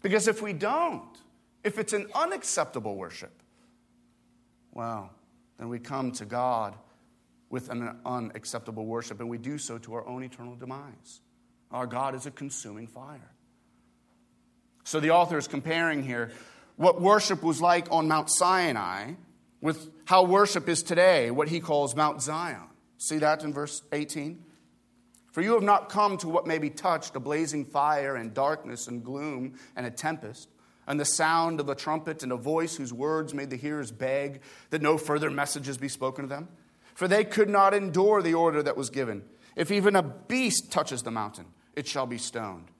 Because 0.00 0.28
if 0.28 0.40
we 0.40 0.54
don't, 0.54 1.18
if 1.62 1.78
it's 1.78 1.92
an 1.92 2.06
unacceptable 2.14 2.96
worship, 2.96 3.42
well, 4.72 5.10
then 5.58 5.68
we 5.68 5.78
come 5.78 6.10
to 6.12 6.24
God 6.24 6.74
with 7.50 7.68
an 7.68 7.98
unacceptable 8.06 8.86
worship, 8.86 9.20
and 9.20 9.28
we 9.28 9.36
do 9.36 9.58
so 9.58 9.76
to 9.76 9.92
our 9.92 10.06
own 10.08 10.24
eternal 10.24 10.56
demise. 10.56 11.20
Our 11.70 11.86
God 11.86 12.14
is 12.14 12.24
a 12.24 12.30
consuming 12.30 12.86
fire. 12.86 13.30
So 14.84 15.00
the 15.00 15.10
author 15.10 15.38
is 15.38 15.48
comparing 15.48 16.02
here 16.02 16.30
what 16.76 17.00
worship 17.00 17.42
was 17.42 17.60
like 17.60 17.90
on 17.90 18.08
Mount 18.08 18.30
Sinai 18.30 19.12
with 19.60 19.90
how 20.04 20.24
worship 20.24 20.68
is 20.68 20.82
today, 20.82 21.30
what 21.30 21.48
he 21.48 21.60
calls 21.60 21.96
Mount 21.96 22.20
Zion. 22.20 22.68
See 22.98 23.18
that 23.18 23.42
in 23.44 23.52
verse 23.52 23.82
18? 23.92 24.44
For 25.32 25.40
you 25.40 25.54
have 25.54 25.62
not 25.62 25.88
come 25.88 26.16
to 26.18 26.28
what 26.28 26.46
may 26.46 26.58
be 26.58 26.70
touched, 26.70 27.16
a 27.16 27.20
blazing 27.20 27.64
fire 27.64 28.14
and 28.14 28.32
darkness 28.32 28.86
and 28.86 29.02
gloom 29.02 29.58
and 29.74 29.86
a 29.86 29.90
tempest, 29.90 30.48
and 30.86 31.00
the 31.00 31.04
sound 31.04 31.60
of 31.60 31.68
a 31.68 31.74
trumpet 31.74 32.22
and 32.22 32.30
a 32.30 32.36
voice 32.36 32.76
whose 32.76 32.92
words 32.92 33.34
made 33.34 33.50
the 33.50 33.56
hearers 33.56 33.90
beg 33.90 34.42
that 34.70 34.82
no 34.82 34.98
further 34.98 35.30
messages 35.30 35.78
be 35.78 35.88
spoken 35.88 36.24
to 36.24 36.28
them? 36.28 36.48
For 36.94 37.08
they 37.08 37.24
could 37.24 37.48
not 37.48 37.74
endure 37.74 38.22
the 38.22 38.34
order 38.34 38.62
that 38.62 38.76
was 38.76 38.90
given. 38.90 39.24
If 39.56 39.72
even 39.72 39.96
a 39.96 40.02
beast 40.02 40.70
touches 40.70 41.02
the 41.02 41.10
mountain, 41.10 41.46
it 41.74 41.88
shall 41.88 42.06
be 42.06 42.18
stoned. 42.18 42.70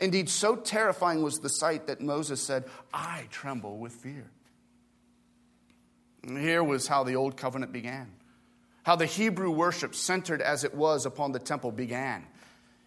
Indeed, 0.00 0.28
so 0.28 0.54
terrifying 0.54 1.22
was 1.22 1.40
the 1.40 1.48
sight 1.48 1.86
that 1.88 2.00
Moses 2.00 2.40
said, 2.40 2.64
I 2.92 3.26
tremble 3.30 3.78
with 3.78 3.92
fear. 3.92 4.30
And 6.22 6.38
here 6.38 6.62
was 6.62 6.86
how 6.86 7.04
the 7.04 7.16
old 7.16 7.36
covenant 7.36 7.72
began, 7.72 8.12
how 8.84 8.96
the 8.96 9.06
Hebrew 9.06 9.50
worship, 9.50 9.94
centered 9.94 10.40
as 10.42 10.64
it 10.64 10.74
was 10.74 11.06
upon 11.06 11.32
the 11.32 11.38
temple, 11.38 11.72
began. 11.72 12.26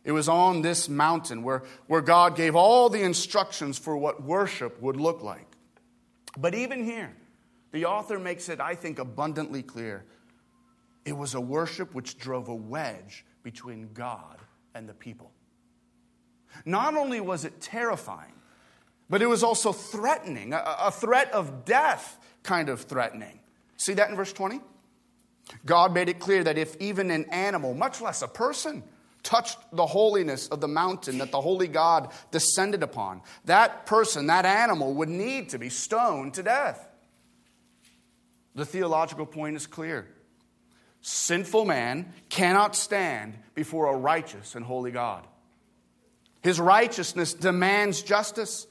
It 0.04 0.14
was 0.14 0.30
on 0.30 0.62
this 0.62 0.90
mountain 0.90 1.44
where, 1.44 1.64
where 1.88 2.02
God 2.02 2.36
gave 2.36 2.56
all 2.56 2.90
the 2.90 3.04
instructions 3.04 3.78
for 3.78 3.96
what 3.98 4.24
worship 4.24 4.82
would 4.82 4.96
look 4.96 5.22
like. 5.22 5.48
But 6.38 6.56
even 6.56 6.84
here, 6.84 7.14
the 7.72 7.86
author 7.86 8.20
makes 8.20 8.50
it, 8.50 8.60
I 8.60 8.76
think, 8.76 9.00
abundantly 9.00 9.64
clear. 9.64 10.06
It 11.06 11.14
was 11.14 11.36
a 11.36 11.42
worship 11.42 11.94
which 11.94 12.18
drove 12.18 12.48
a 12.48 12.56
wedge 12.56 13.26
between 13.44 13.90
God 13.94 14.38
and 14.74 14.88
the 14.88 14.94
people. 14.94 15.32
Not 16.66 16.96
only 16.96 17.20
was 17.20 17.46
it 17.46 17.62
terrifying, 17.62 18.34
but 19.10 19.22
it 19.22 19.28
was 19.28 19.44
also 19.44 19.74
threatening, 19.74 20.54
a, 20.54 20.90
threat 20.92 21.32
of 21.34 21.66
death 21.66 22.18
kind 22.44 22.70
of 22.70 22.82
threatening. 22.82 23.40
See 23.78 23.94
that 23.94 24.10
in 24.10 24.16
verse 24.16 24.32
20? 24.32 24.62
God 25.66 25.94
made 25.94 26.08
it 26.08 26.20
clear 26.20 26.44
that 26.44 26.58
if 26.58 26.78
even 26.80 27.12
an 27.12 27.26
animal, 27.26 27.74
much 27.74 28.00
less 28.00 28.22
a 28.22 28.28
person, 28.28 28.84
touched 29.24 29.58
the 29.74 29.86
holiness 29.86 30.48
of 30.48 30.62
the 30.62 30.68
mountain 30.68 31.18
that 31.20 31.32
the 31.32 31.42
holy 31.42 31.68
God 31.68 32.12
descended 32.32 32.84
upon, 32.84 33.22
that 33.46 33.86
person, 33.86 34.28
that 34.28 34.46
animal, 34.46 34.94
would 34.96 35.10
need 35.10 35.50
to 35.50 35.60
be 35.60 35.70
stoned 35.70 36.36
to 36.36 36.44
death. 36.44 36.88
The 38.56 38.66
theological 38.66 39.26
point 39.26 39.56
is 39.56 39.68
clear. 39.68 40.08
Sinful 41.02 41.66
man 41.66 42.14
cannot 42.30 42.76
stand 42.76 43.38
before 43.56 43.88
a 43.88 43.98
righteous 43.98 44.56
and 44.56 44.64
holy 44.64 44.92
God. 44.92 45.26
His 46.42 46.60
righteousness 46.60 47.34
demands 47.34 48.02
justice. 48.02 48.68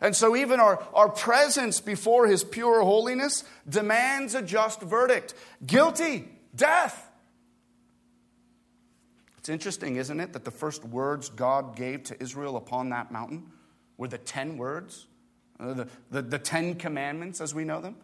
And 0.00 0.14
so, 0.14 0.36
even 0.36 0.60
our, 0.60 0.82
our 0.92 1.08
presence 1.08 1.80
before 1.80 2.26
His 2.26 2.44
pure 2.44 2.82
holiness 2.82 3.44
demands 3.68 4.34
a 4.34 4.42
just 4.42 4.82
verdict 4.82 5.34
guilty, 5.64 6.28
death. 6.54 7.02
It's 9.38 9.48
interesting, 9.48 9.96
isn't 9.96 10.20
it, 10.20 10.32
that 10.32 10.44
the 10.44 10.50
first 10.50 10.84
words 10.84 11.28
God 11.28 11.76
gave 11.76 12.02
to 12.04 12.20
Israel 12.20 12.56
upon 12.56 12.90
that 12.90 13.12
mountain 13.12 13.46
were 13.96 14.08
the 14.08 14.18
10 14.18 14.58
words, 14.58 15.06
uh, 15.60 15.72
the, 15.72 15.88
the, 16.10 16.22
the 16.22 16.38
10 16.38 16.74
commandments 16.74 17.40
as 17.40 17.54
we 17.54 17.64
know 17.64 17.80
them? 17.80 17.96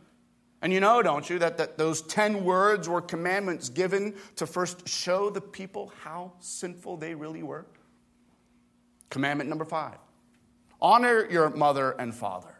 And 0.62 0.72
you 0.72 0.78
know, 0.78 1.02
don't 1.02 1.28
you, 1.28 1.40
that, 1.40 1.58
that 1.58 1.76
those 1.76 2.00
10 2.02 2.44
words 2.44 2.88
were 2.88 3.00
commandments 3.00 3.68
given 3.68 4.14
to 4.36 4.46
first 4.46 4.88
show 4.88 5.28
the 5.30 5.40
people 5.40 5.92
how 6.04 6.32
sinful 6.38 6.98
they 6.98 7.16
really 7.16 7.42
were? 7.42 7.66
Commandment 9.12 9.50
number 9.50 9.66
five 9.66 9.98
honor 10.80 11.30
your 11.30 11.50
mother 11.50 11.90
and 11.98 12.14
father. 12.14 12.54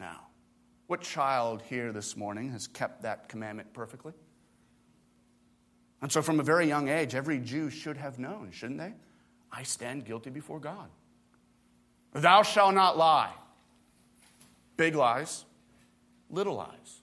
Now, 0.00 0.28
what 0.86 1.02
child 1.02 1.60
here 1.68 1.92
this 1.92 2.16
morning 2.16 2.50
has 2.52 2.66
kept 2.66 3.02
that 3.02 3.28
commandment 3.28 3.74
perfectly? 3.74 4.14
And 6.00 6.10
so, 6.10 6.22
from 6.22 6.40
a 6.40 6.42
very 6.42 6.66
young 6.66 6.88
age, 6.88 7.14
every 7.14 7.38
Jew 7.38 7.68
should 7.68 7.98
have 7.98 8.18
known, 8.18 8.52
shouldn't 8.52 8.78
they? 8.78 8.94
I 9.52 9.64
stand 9.64 10.06
guilty 10.06 10.30
before 10.30 10.58
God. 10.58 10.88
Thou 12.14 12.42
shalt 12.42 12.74
not 12.74 12.96
lie. 12.96 13.34
Big 14.78 14.94
lies, 14.94 15.44
little 16.30 16.54
lies, 16.54 17.02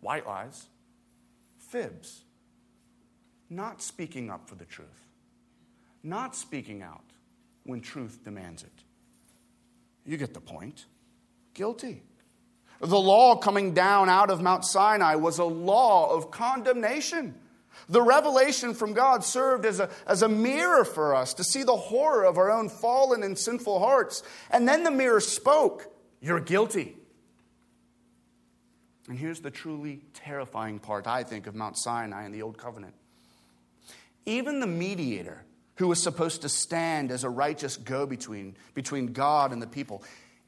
white 0.00 0.26
lies, 0.26 0.66
fibs, 1.56 2.22
not 3.48 3.80
speaking 3.80 4.28
up 4.28 4.48
for 4.48 4.56
the 4.56 4.64
truth, 4.64 5.06
not 6.02 6.34
speaking 6.34 6.82
out 6.82 7.11
when 7.64 7.80
truth 7.80 8.20
demands 8.24 8.62
it. 8.62 8.72
You 10.04 10.16
get 10.16 10.34
the 10.34 10.40
point. 10.40 10.86
Guilty. 11.54 12.02
The 12.80 12.98
law 12.98 13.36
coming 13.36 13.74
down 13.74 14.08
out 14.08 14.30
of 14.30 14.42
Mount 14.42 14.64
Sinai 14.64 15.14
was 15.14 15.38
a 15.38 15.44
law 15.44 16.14
of 16.14 16.30
condemnation. 16.30 17.34
The 17.88 18.02
revelation 18.02 18.74
from 18.74 18.92
God 18.92 19.24
served 19.24 19.64
as 19.64 19.80
a, 19.80 19.88
as 20.06 20.22
a 20.22 20.28
mirror 20.28 20.84
for 20.84 21.14
us 21.14 21.34
to 21.34 21.44
see 21.44 21.62
the 21.62 21.76
horror 21.76 22.24
of 22.24 22.38
our 22.38 22.50
own 22.50 22.68
fallen 22.68 23.22
and 23.22 23.38
sinful 23.38 23.78
hearts. 23.78 24.22
And 24.50 24.66
then 24.66 24.82
the 24.82 24.90
mirror 24.90 25.20
spoke, 25.20 25.86
You're 26.20 26.40
guilty. 26.40 26.96
And 29.08 29.18
here's 29.18 29.40
the 29.40 29.50
truly 29.50 30.00
terrifying 30.14 30.78
part, 30.78 31.06
I 31.06 31.24
think, 31.24 31.46
of 31.46 31.54
Mount 31.54 31.76
Sinai 31.76 32.24
and 32.24 32.34
the 32.34 32.42
Old 32.42 32.56
Covenant. 32.56 32.94
Even 34.26 34.60
the 34.60 34.66
mediator, 34.66 35.44
who 35.82 35.88
was 35.88 36.00
supposed 36.00 36.42
to 36.42 36.48
stand 36.48 37.10
as 37.10 37.24
a 37.24 37.28
righteous 37.28 37.76
go 37.76 38.06
between 38.06 38.56
between 38.72 39.12
God 39.12 39.50
and 39.52 39.60
the 39.60 39.66
people, 39.66 40.04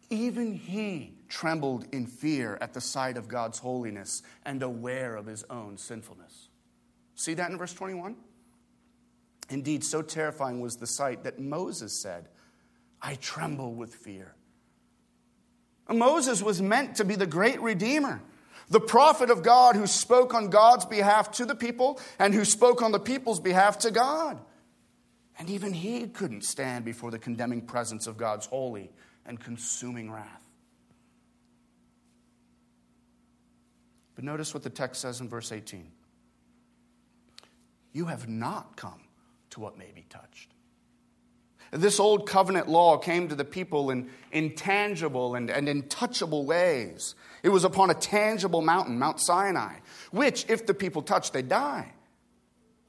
even 0.08 0.54
he 0.54 1.12
trembled 1.28 1.86
in 1.90 2.06
fear 2.06 2.56
at 2.60 2.72
the 2.72 2.80
sight 2.80 3.16
of 3.16 3.26
God's 3.26 3.58
holiness 3.58 4.22
and 4.44 4.62
aware 4.62 5.16
of 5.16 5.26
his 5.26 5.42
own 5.50 5.76
sinfulness. 5.76 6.50
See 7.16 7.34
that 7.34 7.50
in 7.50 7.58
verse 7.58 7.74
21? 7.74 8.14
Indeed, 9.50 9.82
so 9.82 10.02
terrifying 10.02 10.60
was 10.60 10.76
the 10.76 10.86
sight 10.86 11.24
that 11.24 11.40
Moses 11.40 12.00
said, 12.00 12.28
I 13.02 13.16
tremble 13.16 13.74
with 13.74 13.92
fear. 13.92 14.36
Moses 15.88 16.44
was 16.44 16.62
meant 16.62 16.94
to 16.98 17.04
be 17.04 17.16
the 17.16 17.26
great 17.26 17.60
redeemer, 17.60 18.22
the 18.68 18.78
prophet 18.78 19.30
of 19.30 19.42
God 19.42 19.74
who 19.74 19.88
spoke 19.88 20.32
on 20.32 20.48
God's 20.48 20.86
behalf 20.86 21.32
to 21.32 21.44
the 21.44 21.56
people 21.56 22.00
and 22.20 22.32
who 22.32 22.44
spoke 22.44 22.82
on 22.82 22.92
the 22.92 23.00
people's 23.00 23.40
behalf 23.40 23.80
to 23.80 23.90
God. 23.90 24.38
And 25.38 25.50
even 25.50 25.72
he 25.72 26.06
couldn't 26.06 26.44
stand 26.44 26.84
before 26.84 27.10
the 27.10 27.18
condemning 27.18 27.62
presence 27.62 28.06
of 28.06 28.16
God's 28.16 28.46
holy 28.46 28.90
and 29.26 29.40
consuming 29.40 30.10
wrath. 30.10 30.42
But 34.14 34.24
notice 34.24 34.54
what 34.54 34.62
the 34.62 34.70
text 34.70 35.00
says 35.00 35.20
in 35.20 35.28
verse 35.28 35.50
18 35.50 35.90
you 37.92 38.06
have 38.06 38.28
not 38.28 38.76
come 38.76 39.00
to 39.50 39.60
what 39.60 39.78
may 39.78 39.92
be 39.94 40.04
touched. 40.10 40.50
This 41.70 41.98
old 41.98 42.28
covenant 42.28 42.68
law 42.68 42.98
came 42.98 43.28
to 43.28 43.34
the 43.34 43.44
people 43.44 43.90
in 43.90 44.10
intangible 44.30 45.34
and, 45.34 45.50
and 45.50 45.68
intouchable 45.68 46.44
ways. 46.44 47.14
It 47.42 47.48
was 47.48 47.64
upon 47.64 47.90
a 47.90 47.94
tangible 47.94 48.62
mountain, 48.62 48.98
Mount 48.98 49.20
Sinai, 49.20 49.76
which, 50.10 50.44
if 50.48 50.66
the 50.66 50.74
people 50.74 51.02
touched, 51.02 51.32
they 51.32 51.42
die. 51.42 51.92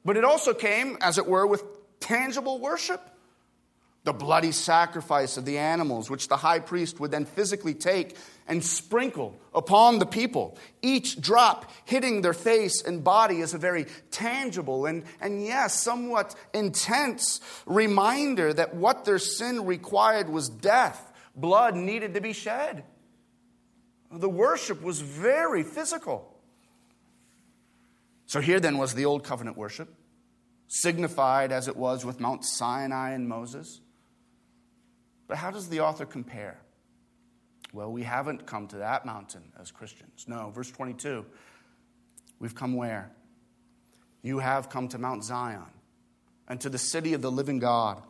But 0.04 0.18
it 0.18 0.24
also 0.24 0.54
came, 0.54 0.98
as 1.02 1.18
it 1.18 1.26
were, 1.26 1.48
with 1.48 1.64
tangible 2.00 2.60
worship 2.60 3.02
the 4.06 4.14
bloody 4.14 4.52
sacrifice 4.52 5.36
of 5.36 5.46
the 5.46 5.58
animals, 5.58 6.10
which 6.10 6.28
the 6.28 6.38
high 6.38 6.60
priest 6.60 7.00
would 7.00 7.10
then 7.10 7.26
physically 7.26 7.74
take 7.74 8.16
and 8.48 8.64
sprinkle 8.64 9.36
upon 9.54 9.98
the 9.98 10.06
people. 10.06 10.58
Each 10.84 11.20
drop 11.20 11.72
hitting 11.86 12.22
their 12.22 12.34
face 12.34 12.84
and 12.84 13.04
body 13.04 13.42
is 13.42 13.56
a 13.56 13.58
very 13.58 13.88
tangible 14.12 14.86
and, 14.86 15.04
and 15.20 15.44
yes, 15.44 15.82
somewhat 15.82 16.36
intense 16.54 17.42
reminder 17.66 18.54
that 18.54 18.76
what 18.76 19.06
their 19.06 19.18
sin 19.18 19.66
required 19.66 20.30
was 20.30 20.50
death. 20.50 21.12
Blood 21.36 21.76
needed 21.76 22.14
to 22.14 22.22
be 22.22 22.32
shed. 22.32 22.84
The 24.12 24.30
worship 24.30 24.84
was 24.84 25.02
very 25.02 25.64
physical. 25.64 26.32
So 28.28 28.40
here 28.40 28.60
then 28.60 28.78
was 28.78 28.94
the 28.94 29.06
old 29.06 29.24
covenant 29.24 29.58
worship, 29.58 29.92
signified 30.68 31.52
as 31.52 31.68
it 31.68 31.76
was 31.76 32.06
with 32.06 32.20
Mount 32.20 32.44
Sinai 32.44 33.12
and 33.12 33.28
Moses. 33.28 33.82
But 35.28 35.38
how 35.38 35.52
does 35.52 35.70
the 35.70 35.82
author 35.82 36.06
compare? 36.06 36.60
Well, 37.74 37.92
we 37.92 38.04
haven't 38.04 38.46
come 38.46 38.68
to 38.70 38.78
that 38.78 39.06
mountain 39.06 39.52
as 39.60 39.72
Christians. 39.72 40.26
No, 40.28 40.50
verse 40.50 40.72
22. 40.72 41.26
We've 42.40 42.56
come 42.56 42.76
where? 42.76 43.12
You 44.22 44.40
have 44.40 44.70
come 44.70 44.88
to 44.90 44.98
Mount 44.98 45.24
Zion 45.24 45.66
and 46.48 46.60
to 46.62 46.70
the 46.70 46.78
city 46.78 47.14
of 47.14 47.22
the 47.22 47.32
living 47.32 47.60
God, 47.60 48.02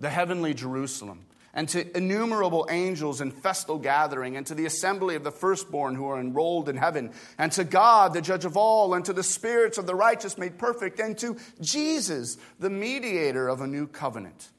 the 0.00 0.10
heavenly 0.10 0.54
Jerusalem, 0.54 1.26
and 1.56 1.68
to 1.70 1.96
innumerable 1.96 2.68
angels 2.70 3.20
in 3.20 3.32
festal 3.32 3.78
gathering, 3.78 4.36
and 4.36 4.46
to 4.46 4.54
the 4.54 4.66
assembly 4.66 5.16
of 5.16 5.24
the 5.24 5.32
firstborn 5.32 5.96
who 5.96 6.06
are 6.06 6.20
enrolled 6.20 6.68
in 6.68 6.76
heaven, 6.76 7.10
and 7.38 7.50
to 7.50 7.64
God, 7.64 8.14
the 8.14 8.22
judge 8.22 8.44
of 8.44 8.56
all, 8.56 8.94
and 8.94 9.04
to 9.06 9.12
the 9.12 9.24
spirits 9.24 9.78
of 9.78 9.86
the 9.86 9.94
righteous 9.94 10.38
made 10.38 10.58
perfect, 10.58 11.00
and 11.00 11.18
to 11.18 11.36
Jesus, 11.60 12.36
the 12.60 12.70
mediator 12.70 13.48
of 13.48 13.60
a 13.60 13.66
new 13.66 13.88
covenant 13.88 14.50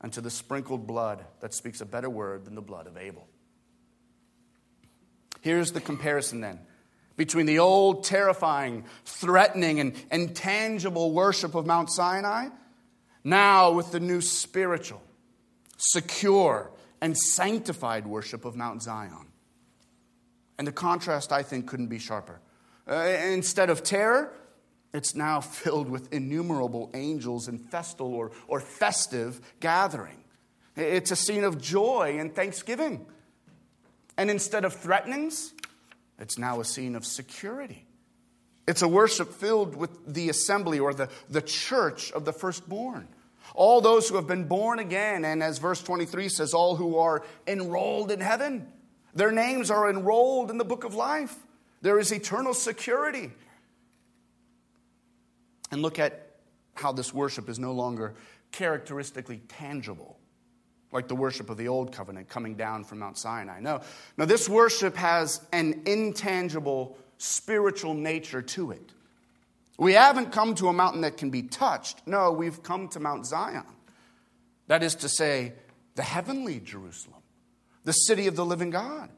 and 0.00 0.12
to 0.14 0.20
the 0.20 0.30
sprinkled 0.30 0.86
blood 0.86 1.24
that 1.40 1.54
speaks 1.54 1.80
a 1.80 1.86
better 1.86 2.08
word 2.08 2.44
than 2.44 2.54
the 2.54 2.62
blood 2.62 2.86
of 2.86 2.96
Abel. 2.96 3.28
Here's 5.42 5.72
the 5.72 5.80
comparison 5.80 6.40
then 6.40 6.60
between 7.16 7.44
the 7.44 7.58
old, 7.58 8.04
terrifying, 8.04 8.86
threatening, 9.04 9.78
and 9.78 9.94
intangible 10.10 11.12
worship 11.12 11.54
of 11.54 11.66
Mount 11.66 11.90
Sinai, 11.90 12.48
now 13.24 13.72
with 13.72 13.92
the 13.92 14.00
new 14.00 14.22
spiritual, 14.22 15.02
secure, 15.80 16.70
and 17.00 17.16
sanctified 17.16 18.06
worship 18.06 18.44
of 18.44 18.54
Mount 18.54 18.82
Zion. 18.82 19.26
And 20.58 20.66
the 20.66 20.72
contrast, 20.72 21.32
I 21.32 21.42
think, 21.42 21.66
couldn't 21.66 21.86
be 21.86 21.98
sharper. 21.98 22.40
Uh, 22.86 22.94
instead 22.94 23.70
of 23.70 23.82
terror, 23.82 24.32
it's 24.92 25.14
now 25.14 25.40
filled 25.40 25.88
with 25.88 26.12
innumerable 26.12 26.90
angels 26.94 27.48
in 27.48 27.58
festal 27.58 28.14
or, 28.14 28.32
or 28.46 28.60
festive 28.60 29.40
gathering. 29.60 30.22
It's 30.76 31.10
a 31.10 31.16
scene 31.16 31.44
of 31.44 31.60
joy 31.60 32.16
and 32.18 32.34
thanksgiving. 32.34 33.06
And 34.16 34.30
instead 34.30 34.64
of 34.64 34.74
threatenings, 34.74 35.54
it's 36.18 36.38
now 36.38 36.60
a 36.60 36.64
scene 36.64 36.94
of 36.94 37.06
security. 37.06 37.86
It's 38.68 38.82
a 38.82 38.88
worship 38.88 39.32
filled 39.32 39.74
with 39.74 40.14
the 40.14 40.28
assembly 40.28 40.78
or 40.78 40.92
the, 40.94 41.08
the 41.28 41.42
church 41.42 42.12
of 42.12 42.24
the 42.24 42.32
firstborn. 42.32 43.08
All 43.54 43.80
those 43.80 44.08
who 44.08 44.16
have 44.16 44.26
been 44.26 44.44
born 44.44 44.78
again, 44.78 45.24
and 45.24 45.42
as 45.42 45.58
verse 45.58 45.82
23 45.82 46.28
says, 46.28 46.54
all 46.54 46.76
who 46.76 46.98
are 46.98 47.24
enrolled 47.46 48.10
in 48.10 48.20
heaven. 48.20 48.66
Their 49.14 49.32
names 49.32 49.70
are 49.70 49.90
enrolled 49.90 50.50
in 50.50 50.58
the 50.58 50.64
book 50.64 50.84
of 50.84 50.94
life. 50.94 51.34
There 51.82 51.98
is 51.98 52.12
eternal 52.12 52.54
security. 52.54 53.30
And 55.70 55.82
look 55.82 55.98
at 55.98 56.36
how 56.74 56.92
this 56.92 57.12
worship 57.12 57.48
is 57.48 57.58
no 57.58 57.72
longer 57.72 58.14
characteristically 58.52 59.38
tangible, 59.48 60.18
like 60.92 61.08
the 61.08 61.14
worship 61.14 61.50
of 61.50 61.56
the 61.56 61.68
old 61.68 61.92
covenant 61.92 62.28
coming 62.28 62.54
down 62.54 62.84
from 62.84 62.98
Mount 62.98 63.18
Sinai. 63.18 63.60
No, 63.60 63.80
no, 64.16 64.24
this 64.24 64.48
worship 64.48 64.96
has 64.96 65.40
an 65.52 65.82
intangible 65.86 66.98
spiritual 67.18 67.94
nature 67.94 68.42
to 68.42 68.72
it. 68.72 68.92
We 69.80 69.94
haven't 69.94 70.30
come 70.30 70.54
to 70.56 70.68
a 70.68 70.74
mountain 70.74 71.00
that 71.00 71.16
can 71.16 71.30
be 71.30 71.42
touched. 71.42 72.06
No, 72.06 72.32
we've 72.32 72.62
come 72.62 72.88
to 72.88 73.00
Mount 73.00 73.24
Zion. 73.24 73.64
That 74.66 74.82
is 74.82 74.94
to 74.96 75.08
say, 75.08 75.54
the 75.94 76.02
heavenly 76.02 76.60
Jerusalem, 76.60 77.22
the 77.84 77.92
city 77.92 78.26
of 78.26 78.36
the 78.36 78.44
living 78.44 78.68
God. 78.68 79.08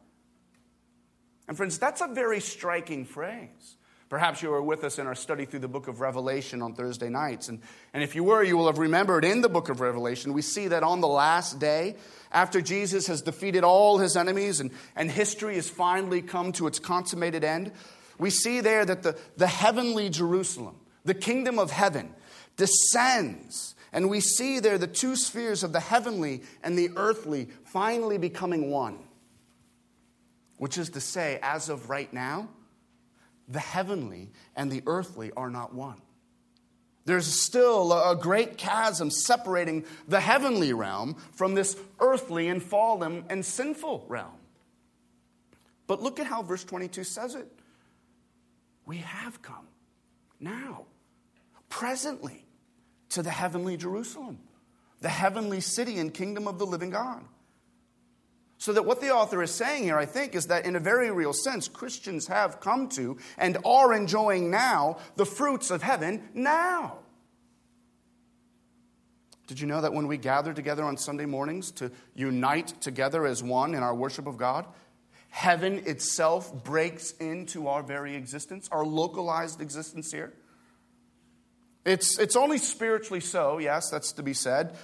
And 1.48 1.56
friends, 1.56 1.80
that's 1.80 2.00
a 2.00 2.06
very 2.06 2.38
striking 2.38 3.04
phrase. 3.04 3.76
Perhaps 4.08 4.40
you 4.40 4.50
were 4.50 4.62
with 4.62 4.84
us 4.84 5.00
in 5.00 5.08
our 5.08 5.16
study 5.16 5.46
through 5.46 5.58
the 5.58 5.68
book 5.68 5.88
of 5.88 6.00
Revelation 6.00 6.62
on 6.62 6.74
Thursday 6.74 7.08
nights. 7.08 7.48
And, 7.48 7.60
and 7.92 8.04
if 8.04 8.14
you 8.14 8.22
were, 8.22 8.44
you 8.44 8.56
will 8.56 8.66
have 8.66 8.78
remembered 8.78 9.24
in 9.24 9.40
the 9.40 9.48
book 9.48 9.68
of 9.68 9.80
Revelation, 9.80 10.32
we 10.32 10.42
see 10.42 10.68
that 10.68 10.84
on 10.84 11.00
the 11.00 11.08
last 11.08 11.58
day, 11.58 11.96
after 12.30 12.60
Jesus 12.60 13.08
has 13.08 13.20
defeated 13.20 13.64
all 13.64 13.98
his 13.98 14.16
enemies 14.16 14.60
and, 14.60 14.70
and 14.94 15.10
history 15.10 15.56
has 15.56 15.68
finally 15.68 16.22
come 16.22 16.52
to 16.52 16.68
its 16.68 16.78
consummated 16.78 17.42
end, 17.42 17.72
we 18.22 18.30
see 18.30 18.60
there 18.60 18.84
that 18.84 19.02
the, 19.02 19.18
the 19.36 19.48
heavenly 19.48 20.08
Jerusalem, 20.08 20.76
the 21.04 21.12
kingdom 21.12 21.58
of 21.58 21.72
heaven, 21.72 22.14
descends. 22.56 23.74
And 23.92 24.08
we 24.08 24.20
see 24.20 24.60
there 24.60 24.78
the 24.78 24.86
two 24.86 25.16
spheres 25.16 25.64
of 25.64 25.72
the 25.72 25.80
heavenly 25.80 26.42
and 26.62 26.78
the 26.78 26.90
earthly 26.94 27.48
finally 27.64 28.18
becoming 28.18 28.70
one. 28.70 29.00
Which 30.56 30.78
is 30.78 30.90
to 30.90 31.00
say, 31.00 31.40
as 31.42 31.68
of 31.68 31.90
right 31.90 32.12
now, 32.12 32.48
the 33.48 33.58
heavenly 33.58 34.30
and 34.54 34.70
the 34.70 34.84
earthly 34.86 35.32
are 35.36 35.50
not 35.50 35.74
one. 35.74 36.00
There's 37.04 37.26
still 37.26 37.92
a 37.92 38.14
great 38.14 38.56
chasm 38.56 39.10
separating 39.10 39.84
the 40.06 40.20
heavenly 40.20 40.72
realm 40.72 41.16
from 41.32 41.54
this 41.54 41.76
earthly 41.98 42.46
and 42.46 42.62
fallen 42.62 43.24
and 43.28 43.44
sinful 43.44 44.06
realm. 44.08 44.38
But 45.88 46.00
look 46.00 46.20
at 46.20 46.28
how 46.28 46.44
verse 46.44 46.62
22 46.62 47.02
says 47.02 47.34
it. 47.34 47.50
We 48.86 48.98
have 48.98 49.42
come 49.42 49.68
now, 50.40 50.86
presently, 51.68 52.44
to 53.10 53.22
the 53.22 53.30
heavenly 53.30 53.76
Jerusalem, 53.76 54.38
the 55.00 55.08
heavenly 55.08 55.60
city 55.60 55.98
and 55.98 56.12
kingdom 56.12 56.48
of 56.48 56.58
the 56.58 56.66
living 56.66 56.90
God. 56.90 57.22
So, 58.58 58.72
that 58.74 58.84
what 58.84 59.00
the 59.00 59.10
author 59.10 59.42
is 59.42 59.50
saying 59.50 59.84
here, 59.84 59.98
I 59.98 60.06
think, 60.06 60.36
is 60.36 60.46
that 60.46 60.66
in 60.66 60.76
a 60.76 60.80
very 60.80 61.10
real 61.10 61.32
sense, 61.32 61.66
Christians 61.66 62.28
have 62.28 62.60
come 62.60 62.88
to 62.90 63.16
and 63.36 63.58
are 63.64 63.92
enjoying 63.92 64.52
now 64.52 64.98
the 65.16 65.26
fruits 65.26 65.72
of 65.72 65.82
heaven 65.82 66.28
now. 66.32 66.98
Did 69.48 69.60
you 69.60 69.66
know 69.66 69.80
that 69.80 69.92
when 69.92 70.06
we 70.06 70.16
gather 70.16 70.54
together 70.54 70.84
on 70.84 70.96
Sunday 70.96 71.26
mornings 71.26 71.72
to 71.72 71.90
unite 72.14 72.80
together 72.80 73.26
as 73.26 73.42
one 73.42 73.74
in 73.74 73.82
our 73.82 73.94
worship 73.94 74.26
of 74.26 74.36
God, 74.36 74.64
heaven 75.32 75.82
itself 75.86 76.62
breaks 76.62 77.10
into 77.12 77.66
our 77.66 77.82
very 77.82 78.14
existence, 78.14 78.68
our 78.70 78.84
localized 78.84 79.60
existence 79.60 80.12
here? 80.12 80.32
It's, 81.84 82.18
it's 82.18 82.36
only 82.36 82.58
spiritually 82.58 83.20
so, 83.20 83.58
yes, 83.58 83.90
that's 83.90 84.12
to 84.12 84.22
be 84.22 84.34
said. 84.34 84.76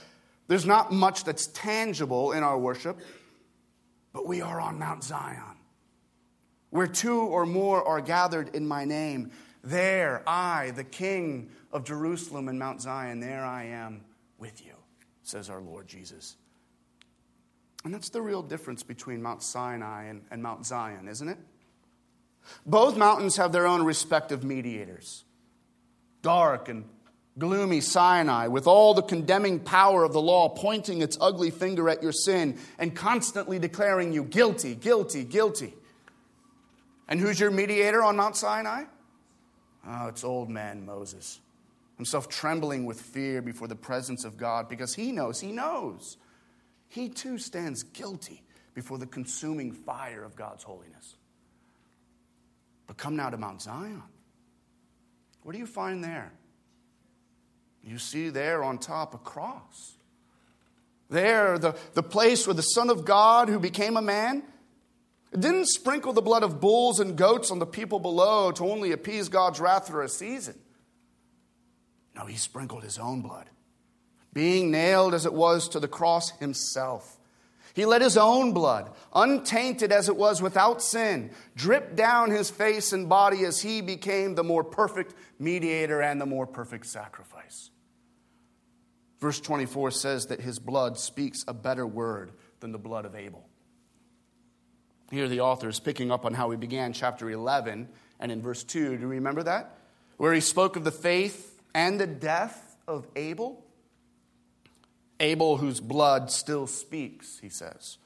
There's 0.48 0.66
not 0.66 0.90
much 0.90 1.22
that's 1.22 1.46
tangible 1.46 2.32
in 2.32 2.42
our 2.42 2.58
worship 2.58 2.98
but 4.18 4.26
we 4.26 4.40
are 4.40 4.60
on 4.60 4.80
Mount 4.80 5.04
Zion. 5.04 5.56
Where 6.70 6.88
two 6.88 7.20
or 7.20 7.46
more 7.46 7.86
are 7.86 8.00
gathered 8.00 8.54
in 8.54 8.66
my 8.66 8.84
name, 8.84 9.30
there 9.62 10.22
I, 10.26 10.72
the 10.72 10.82
King 10.82 11.50
of 11.72 11.84
Jerusalem 11.84 12.48
and 12.48 12.58
Mount 12.58 12.82
Zion, 12.82 13.20
there 13.20 13.44
I 13.44 13.66
am 13.66 14.04
with 14.38 14.66
you, 14.66 14.74
says 15.22 15.50
our 15.50 15.60
Lord 15.60 15.86
Jesus. 15.86 16.36
And 17.88 17.94
that's 17.94 18.10
the 18.10 18.20
real 18.20 18.42
difference 18.42 18.82
between 18.82 19.22
Mount 19.22 19.42
Sinai 19.42 20.08
and, 20.08 20.20
and 20.30 20.42
Mount 20.42 20.66
Zion, 20.66 21.08
isn't 21.08 21.26
it? 21.26 21.38
Both 22.66 22.98
mountains 22.98 23.38
have 23.38 23.50
their 23.50 23.66
own 23.66 23.82
respective 23.82 24.44
mediators 24.44 25.24
dark 26.20 26.68
and 26.68 26.84
gloomy 27.38 27.80
Sinai, 27.80 28.48
with 28.48 28.66
all 28.66 28.92
the 28.92 29.00
condemning 29.00 29.58
power 29.58 30.04
of 30.04 30.12
the 30.12 30.20
law 30.20 30.50
pointing 30.50 31.00
its 31.00 31.16
ugly 31.18 31.50
finger 31.50 31.88
at 31.88 32.02
your 32.02 32.12
sin 32.12 32.58
and 32.78 32.94
constantly 32.94 33.58
declaring 33.58 34.12
you 34.12 34.22
guilty, 34.22 34.74
guilty, 34.74 35.24
guilty. 35.24 35.72
And 37.08 37.18
who's 37.18 37.40
your 37.40 37.50
mediator 37.50 38.04
on 38.04 38.16
Mount 38.16 38.36
Sinai? 38.36 38.84
Oh, 39.86 40.08
it's 40.08 40.24
old 40.24 40.50
man 40.50 40.84
Moses, 40.84 41.40
himself 41.96 42.28
trembling 42.28 42.84
with 42.84 43.00
fear 43.00 43.40
before 43.40 43.66
the 43.66 43.76
presence 43.76 44.26
of 44.26 44.36
God 44.36 44.68
because 44.68 44.92
he 44.92 45.10
knows, 45.10 45.40
he 45.40 45.52
knows. 45.52 46.18
He 46.88 47.08
too 47.08 47.38
stands 47.38 47.82
guilty 47.82 48.42
before 48.74 48.98
the 48.98 49.06
consuming 49.06 49.72
fire 49.72 50.24
of 50.24 50.36
God's 50.36 50.62
holiness. 50.62 51.16
But 52.86 52.96
come 52.96 53.16
now 53.16 53.30
to 53.30 53.36
Mount 53.36 53.62
Zion. 53.62 54.02
What 55.42 55.52
do 55.52 55.58
you 55.58 55.66
find 55.66 56.02
there? 56.02 56.32
You 57.82 57.98
see 57.98 58.30
there 58.30 58.64
on 58.64 58.78
top 58.78 59.14
a 59.14 59.18
cross. 59.18 59.94
There, 61.10 61.58
the, 61.58 61.74
the 61.94 62.02
place 62.02 62.46
where 62.46 62.54
the 62.54 62.62
Son 62.62 62.90
of 62.90 63.04
God 63.04 63.48
who 63.48 63.58
became 63.58 63.96
a 63.96 64.02
man 64.02 64.42
didn't 65.32 65.66
sprinkle 65.66 66.12
the 66.12 66.22
blood 66.22 66.42
of 66.42 66.60
bulls 66.60 67.00
and 67.00 67.16
goats 67.16 67.50
on 67.50 67.58
the 67.58 67.66
people 67.66 67.98
below 67.98 68.50
to 68.52 68.64
only 68.64 68.92
appease 68.92 69.28
God's 69.28 69.60
wrath 69.60 69.88
for 69.88 70.02
a 70.02 70.08
season. 70.08 70.58
No, 72.14 72.24
he 72.26 72.36
sprinkled 72.36 72.82
his 72.82 72.98
own 72.98 73.22
blood, 73.22 73.48
being 74.38 74.70
nailed 74.70 75.14
as 75.14 75.26
it 75.26 75.34
was 75.34 75.68
to 75.68 75.80
the 75.80 75.88
cross 75.88 76.30
himself. 76.38 77.18
He 77.74 77.84
let 77.84 78.02
his 78.02 78.16
own 78.16 78.52
blood, 78.52 78.88
untainted 79.12 79.90
as 79.90 80.08
it 80.08 80.16
was 80.16 80.40
without 80.40 80.80
sin, 80.80 81.32
drip 81.56 81.96
down 81.96 82.30
his 82.30 82.48
face 82.48 82.92
and 82.92 83.08
body 83.08 83.44
as 83.44 83.60
he 83.60 83.80
became 83.80 84.36
the 84.36 84.44
more 84.44 84.62
perfect 84.62 85.12
mediator 85.40 86.00
and 86.00 86.20
the 86.20 86.26
more 86.26 86.46
perfect 86.46 86.86
sacrifice. 86.86 87.70
Verse 89.18 89.40
24 89.40 89.90
says 89.90 90.26
that 90.26 90.40
his 90.40 90.60
blood 90.60 91.00
speaks 91.00 91.44
a 91.48 91.52
better 91.52 91.84
word 91.84 92.30
than 92.60 92.70
the 92.70 92.78
blood 92.78 93.06
of 93.06 93.16
Abel. 93.16 93.44
Here, 95.10 95.26
the 95.26 95.40
author 95.40 95.68
is 95.68 95.80
picking 95.80 96.12
up 96.12 96.24
on 96.24 96.32
how 96.32 96.46
we 96.46 96.54
began 96.54 96.92
chapter 96.92 97.28
11 97.28 97.88
and 98.20 98.30
in 98.30 98.40
verse 98.40 98.62
2. 98.62 98.98
Do 98.98 99.00
you 99.00 99.08
remember 99.08 99.42
that? 99.42 99.80
Where 100.16 100.32
he 100.32 100.40
spoke 100.40 100.76
of 100.76 100.84
the 100.84 100.92
faith 100.92 101.60
and 101.74 101.98
the 101.98 102.06
death 102.06 102.76
of 102.86 103.08
Abel. 103.16 103.64
Abel, 105.20 105.56
whose 105.56 105.80
blood 105.80 106.30
still 106.30 106.66
speaks, 106.66 107.38
he 107.40 107.48
says. 107.48 107.98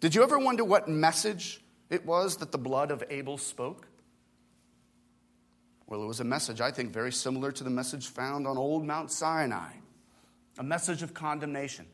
Did 0.00 0.14
you 0.14 0.22
ever 0.22 0.38
wonder 0.38 0.64
what 0.64 0.88
message 0.88 1.62
it 1.90 2.04
was 2.04 2.36
that 2.38 2.52
the 2.52 2.58
blood 2.58 2.90
of 2.90 3.04
Abel 3.10 3.38
spoke? 3.38 3.88
Well, 5.86 6.02
it 6.02 6.06
was 6.06 6.20
a 6.20 6.24
message, 6.24 6.60
I 6.60 6.70
think, 6.70 6.92
very 6.92 7.12
similar 7.12 7.52
to 7.52 7.64
the 7.64 7.70
message 7.70 8.08
found 8.08 8.46
on 8.46 8.58
old 8.58 8.84
Mount 8.84 9.10
Sinai 9.12 9.72
a 10.58 10.62
message 10.62 11.02
of 11.02 11.14
condemnation. 11.14 11.86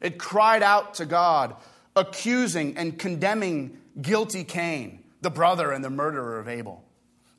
It 0.00 0.18
cried 0.18 0.62
out 0.62 0.94
to 0.94 1.06
God, 1.06 1.56
accusing 1.96 2.76
and 2.76 2.98
condemning 2.98 3.78
guilty 4.00 4.44
Cain, 4.44 5.02
the 5.20 5.30
brother 5.30 5.72
and 5.72 5.84
the 5.84 5.90
murderer 5.90 6.38
of 6.38 6.48
Abel. 6.48 6.84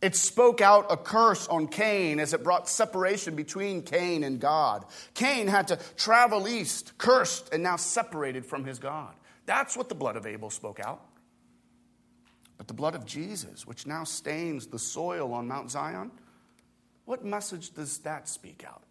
It 0.01 0.15
spoke 0.15 0.61
out 0.61 0.87
a 0.89 0.97
curse 0.97 1.47
on 1.47 1.67
Cain 1.67 2.19
as 2.19 2.33
it 2.33 2.43
brought 2.43 2.67
separation 2.67 3.35
between 3.35 3.83
Cain 3.83 4.23
and 4.23 4.39
God. 4.39 4.85
Cain 5.13 5.47
had 5.47 5.67
to 5.67 5.79
travel 5.95 6.47
east, 6.47 6.97
cursed 6.97 7.53
and 7.53 7.61
now 7.61 7.75
separated 7.75 8.45
from 8.45 8.65
his 8.65 8.79
God. 8.79 9.13
That's 9.45 9.77
what 9.77 9.89
the 9.89 9.95
blood 9.95 10.15
of 10.15 10.25
Abel 10.25 10.49
spoke 10.49 10.79
out. 10.79 11.01
But 12.57 12.67
the 12.67 12.73
blood 12.73 12.95
of 12.95 13.05
Jesus, 13.05 13.65
which 13.67 13.85
now 13.85 14.03
stains 14.03 14.67
the 14.67 14.79
soil 14.79 15.33
on 15.33 15.47
Mount 15.47 15.69
Zion, 15.69 16.11
what 17.05 17.23
message 17.23 17.71
does 17.71 17.99
that 17.99 18.27
speak 18.27 18.63
out? 18.67 18.83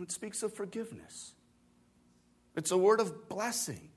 It 0.00 0.12
speaks 0.12 0.42
of 0.42 0.52
forgiveness. 0.52 1.32
It's 2.56 2.70
a 2.70 2.76
word 2.76 3.00
of 3.00 3.28
blessing. 3.28 3.90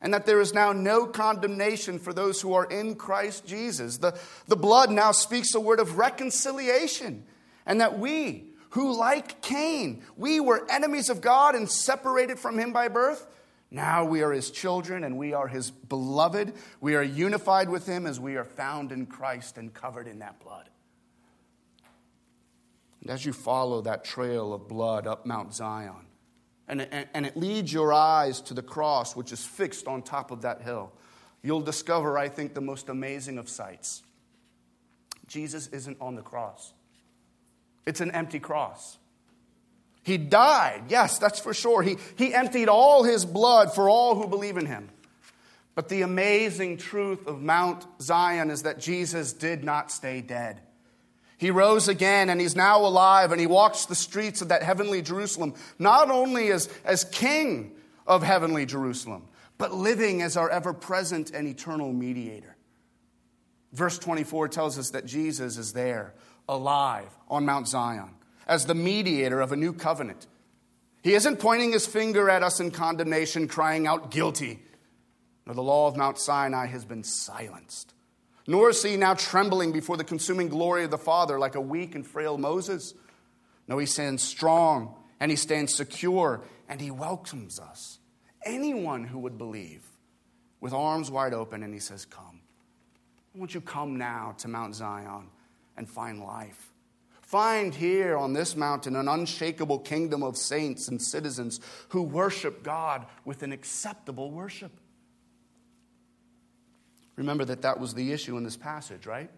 And 0.00 0.14
that 0.14 0.26
there 0.26 0.40
is 0.40 0.54
now 0.54 0.72
no 0.72 1.06
condemnation 1.06 1.98
for 1.98 2.12
those 2.12 2.40
who 2.40 2.54
are 2.54 2.66
in 2.66 2.94
Christ 2.94 3.46
Jesus. 3.46 3.98
The, 3.98 4.16
the 4.46 4.56
blood 4.56 4.90
now 4.90 5.12
speaks 5.12 5.54
a 5.54 5.60
word 5.60 5.80
of 5.80 5.98
reconciliation. 5.98 7.24
And 7.66 7.80
that 7.80 7.98
we, 7.98 8.44
who 8.70 8.96
like 8.96 9.42
Cain, 9.42 10.04
we 10.16 10.40
were 10.40 10.70
enemies 10.70 11.08
of 11.10 11.20
God 11.20 11.54
and 11.54 11.68
separated 11.68 12.38
from 12.38 12.58
him 12.58 12.72
by 12.72 12.88
birth, 12.88 13.26
now 13.70 14.04
we 14.04 14.22
are 14.22 14.32
his 14.32 14.50
children 14.50 15.04
and 15.04 15.18
we 15.18 15.34
are 15.34 15.46
his 15.46 15.70
beloved. 15.70 16.54
We 16.80 16.94
are 16.96 17.02
unified 17.02 17.68
with 17.68 17.86
him 17.86 18.06
as 18.06 18.18
we 18.18 18.36
are 18.36 18.44
found 18.44 18.92
in 18.92 19.06
Christ 19.06 19.58
and 19.58 19.72
covered 19.72 20.08
in 20.08 20.20
that 20.20 20.40
blood. 20.40 20.70
And 23.02 23.10
as 23.10 23.26
you 23.26 23.32
follow 23.32 23.82
that 23.82 24.04
trail 24.04 24.54
of 24.54 24.68
blood 24.68 25.06
up 25.06 25.26
Mount 25.26 25.54
Zion, 25.54 26.07
and, 26.68 26.82
and, 26.82 27.08
and 27.14 27.26
it 27.26 27.36
leads 27.36 27.72
your 27.72 27.92
eyes 27.92 28.40
to 28.42 28.54
the 28.54 28.62
cross, 28.62 29.16
which 29.16 29.32
is 29.32 29.44
fixed 29.44 29.88
on 29.88 30.02
top 30.02 30.30
of 30.30 30.42
that 30.42 30.62
hill, 30.62 30.92
you'll 31.42 31.62
discover, 31.62 32.18
I 32.18 32.28
think, 32.28 32.54
the 32.54 32.60
most 32.60 32.88
amazing 32.88 33.38
of 33.38 33.48
sights. 33.48 34.02
Jesus 35.26 35.68
isn't 35.68 35.96
on 36.00 36.14
the 36.14 36.22
cross, 36.22 36.72
it's 37.86 38.00
an 38.00 38.10
empty 38.12 38.40
cross. 38.40 38.98
He 40.04 40.16
died, 40.16 40.84
yes, 40.88 41.18
that's 41.18 41.38
for 41.38 41.52
sure. 41.52 41.82
He, 41.82 41.98
he 42.16 42.32
emptied 42.32 42.68
all 42.68 43.02
his 43.02 43.26
blood 43.26 43.74
for 43.74 43.90
all 43.90 44.14
who 44.14 44.26
believe 44.26 44.56
in 44.56 44.64
him. 44.64 44.88
But 45.74 45.90
the 45.90 46.00
amazing 46.00 46.78
truth 46.78 47.26
of 47.26 47.42
Mount 47.42 47.84
Zion 48.00 48.50
is 48.50 48.62
that 48.62 48.78
Jesus 48.78 49.34
did 49.34 49.64
not 49.64 49.92
stay 49.92 50.22
dead. 50.22 50.62
He 51.38 51.52
rose 51.52 51.86
again 51.86 52.30
and 52.30 52.40
he's 52.40 52.56
now 52.56 52.84
alive 52.84 53.30
and 53.30 53.40
he 53.40 53.46
walks 53.46 53.86
the 53.86 53.94
streets 53.94 54.42
of 54.42 54.48
that 54.48 54.64
heavenly 54.64 55.02
Jerusalem, 55.02 55.54
not 55.78 56.10
only 56.10 56.50
as, 56.50 56.68
as 56.84 57.04
king 57.04 57.72
of 58.08 58.24
heavenly 58.24 58.66
Jerusalem, 58.66 59.28
but 59.56 59.72
living 59.72 60.20
as 60.20 60.36
our 60.36 60.50
ever 60.50 60.72
present 60.72 61.30
and 61.30 61.46
eternal 61.46 61.92
mediator. 61.92 62.56
Verse 63.72 63.98
24 63.98 64.48
tells 64.48 64.78
us 64.78 64.90
that 64.90 65.06
Jesus 65.06 65.58
is 65.58 65.72
there, 65.72 66.14
alive 66.48 67.16
on 67.28 67.44
Mount 67.44 67.68
Zion, 67.68 68.10
as 68.46 68.66
the 68.66 68.74
mediator 68.74 69.40
of 69.40 69.52
a 69.52 69.56
new 69.56 69.72
covenant. 69.72 70.26
He 71.02 71.14
isn't 71.14 71.38
pointing 71.38 71.70
his 71.70 71.86
finger 71.86 72.28
at 72.28 72.42
us 72.42 72.58
in 72.58 72.72
condemnation, 72.72 73.46
crying 73.46 73.86
out 73.86 74.10
guilty. 74.10 74.60
No, 75.46 75.52
the 75.52 75.62
law 75.62 75.86
of 75.86 75.96
Mount 75.96 76.18
Sinai 76.18 76.66
has 76.66 76.84
been 76.84 77.04
silenced 77.04 77.94
nor 78.48 78.70
is 78.70 78.82
he 78.82 78.96
now 78.96 79.12
trembling 79.12 79.72
before 79.72 79.98
the 79.98 80.02
consuming 80.02 80.48
glory 80.48 80.82
of 80.82 80.90
the 80.90 80.96
Father 80.96 81.38
like 81.38 81.54
a 81.54 81.60
weak 81.60 81.94
and 81.94 82.06
frail 82.06 82.38
Moses. 82.38 82.94
No, 83.68 83.76
he 83.76 83.84
stands 83.84 84.22
strong 84.22 84.94
and 85.20 85.30
he 85.30 85.36
stands 85.36 85.74
secure 85.74 86.42
and 86.66 86.80
he 86.80 86.90
welcomes 86.90 87.60
us. 87.60 87.98
Anyone 88.46 89.04
who 89.04 89.18
would 89.18 89.36
believe 89.36 89.84
with 90.62 90.72
arms 90.72 91.10
wide 91.10 91.34
open 91.34 91.62
and 91.62 91.74
he 91.74 91.78
says, 91.78 92.06
Come. 92.06 92.40
Won't 93.34 93.54
you 93.54 93.60
come 93.60 93.98
now 93.98 94.34
to 94.38 94.48
Mount 94.48 94.74
Zion 94.74 95.28
and 95.76 95.86
find 95.86 96.18
life? 96.18 96.72
Find 97.20 97.74
here 97.74 98.16
on 98.16 98.32
this 98.32 98.56
mountain 98.56 98.96
an 98.96 99.08
unshakable 99.08 99.80
kingdom 99.80 100.22
of 100.22 100.38
saints 100.38 100.88
and 100.88 101.02
citizens 101.02 101.60
who 101.90 102.02
worship 102.02 102.62
God 102.62 103.04
with 103.26 103.42
an 103.42 103.52
acceptable 103.52 104.30
worship. 104.30 104.72
Remember 107.18 107.44
that 107.46 107.62
that 107.62 107.80
was 107.80 107.94
the 107.94 108.12
issue 108.12 108.36
in 108.36 108.44
this 108.44 108.56
passage, 108.56 109.04
right? 109.04 109.28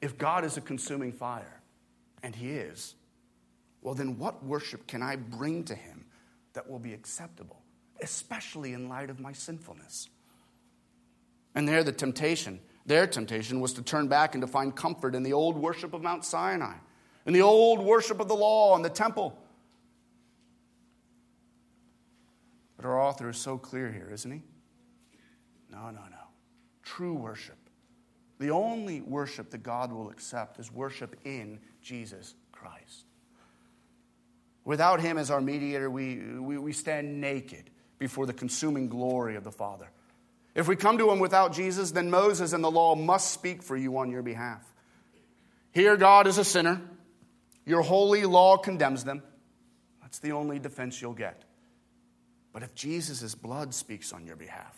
If 0.00 0.16
God 0.16 0.44
is 0.44 0.56
a 0.56 0.60
consuming 0.60 1.12
fire, 1.12 1.60
and 2.22 2.36
He 2.36 2.50
is, 2.50 2.94
well, 3.82 3.96
then 3.96 4.16
what 4.16 4.44
worship 4.44 4.86
can 4.86 5.02
I 5.02 5.16
bring 5.16 5.64
to 5.64 5.74
Him 5.74 6.06
that 6.52 6.70
will 6.70 6.78
be 6.78 6.94
acceptable, 6.94 7.60
especially 8.00 8.74
in 8.74 8.88
light 8.88 9.10
of 9.10 9.18
my 9.18 9.32
sinfulness? 9.32 10.08
And 11.52 11.66
there, 11.66 11.82
the 11.82 11.90
temptation, 11.90 12.60
their 12.86 13.08
temptation 13.08 13.58
was 13.58 13.72
to 13.72 13.82
turn 13.82 14.06
back 14.06 14.36
and 14.36 14.42
to 14.42 14.46
find 14.46 14.74
comfort 14.74 15.16
in 15.16 15.24
the 15.24 15.32
old 15.32 15.58
worship 15.58 15.94
of 15.94 16.02
Mount 16.02 16.24
Sinai, 16.24 16.76
in 17.26 17.32
the 17.32 17.42
old 17.42 17.80
worship 17.80 18.20
of 18.20 18.28
the 18.28 18.36
law 18.36 18.76
and 18.76 18.84
the 18.84 18.90
temple. 18.90 19.36
But 22.76 22.86
our 22.86 23.00
author 23.02 23.28
is 23.28 23.36
so 23.36 23.58
clear 23.58 23.90
here, 23.90 24.08
isn't 24.12 24.30
he? 24.30 24.42
No, 25.72 25.90
no, 25.90 26.02
no 26.08 26.17
true 26.88 27.14
worship. 27.14 27.58
The 28.38 28.50
only 28.50 29.00
worship 29.00 29.50
that 29.50 29.62
God 29.62 29.92
will 29.92 30.10
accept 30.10 30.58
is 30.58 30.72
worship 30.72 31.16
in 31.24 31.58
Jesus 31.82 32.34
Christ. 32.52 33.04
Without 34.64 35.00
Him 35.00 35.18
as 35.18 35.30
our 35.30 35.40
mediator, 35.40 35.90
we, 35.90 36.16
we, 36.38 36.56
we 36.58 36.72
stand 36.72 37.20
naked 37.20 37.70
before 37.98 38.26
the 38.26 38.32
consuming 38.32 38.88
glory 38.88 39.36
of 39.36 39.44
the 39.44 39.52
Father. 39.52 39.90
If 40.54 40.66
we 40.66 40.76
come 40.76 40.98
to 40.98 41.10
Him 41.10 41.18
without 41.18 41.52
Jesus, 41.52 41.90
then 41.90 42.10
Moses 42.10 42.52
and 42.52 42.64
the 42.64 42.70
law 42.70 42.94
must 42.94 43.32
speak 43.32 43.62
for 43.62 43.76
you 43.76 43.98
on 43.98 44.10
your 44.10 44.22
behalf. 44.22 44.64
Here, 45.72 45.96
God 45.96 46.26
is 46.26 46.38
a 46.38 46.44
sinner. 46.44 46.80
Your 47.66 47.82
holy 47.82 48.24
law 48.24 48.56
condemns 48.56 49.04
them. 49.04 49.22
That's 50.00 50.20
the 50.20 50.32
only 50.32 50.58
defense 50.58 51.02
you'll 51.02 51.12
get. 51.12 51.44
But 52.52 52.62
if 52.62 52.74
Jesus' 52.74 53.34
blood 53.34 53.74
speaks 53.74 54.12
on 54.12 54.26
your 54.26 54.36
behalf, 54.36 54.76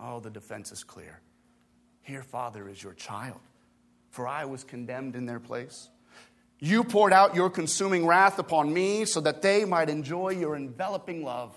oh, 0.00 0.20
the 0.20 0.30
defense 0.30 0.72
is 0.72 0.82
clear. 0.82 1.20
Here, 2.06 2.22
Father, 2.22 2.68
is 2.68 2.80
your 2.80 2.92
child, 2.92 3.40
for 4.10 4.28
I 4.28 4.44
was 4.44 4.62
condemned 4.62 5.16
in 5.16 5.26
their 5.26 5.40
place. 5.40 5.88
You 6.60 6.84
poured 6.84 7.12
out 7.12 7.34
your 7.34 7.50
consuming 7.50 8.06
wrath 8.06 8.38
upon 8.38 8.72
me 8.72 9.04
so 9.06 9.20
that 9.22 9.42
they 9.42 9.64
might 9.64 9.90
enjoy 9.90 10.28
your 10.28 10.54
enveloping 10.54 11.24
love. 11.24 11.52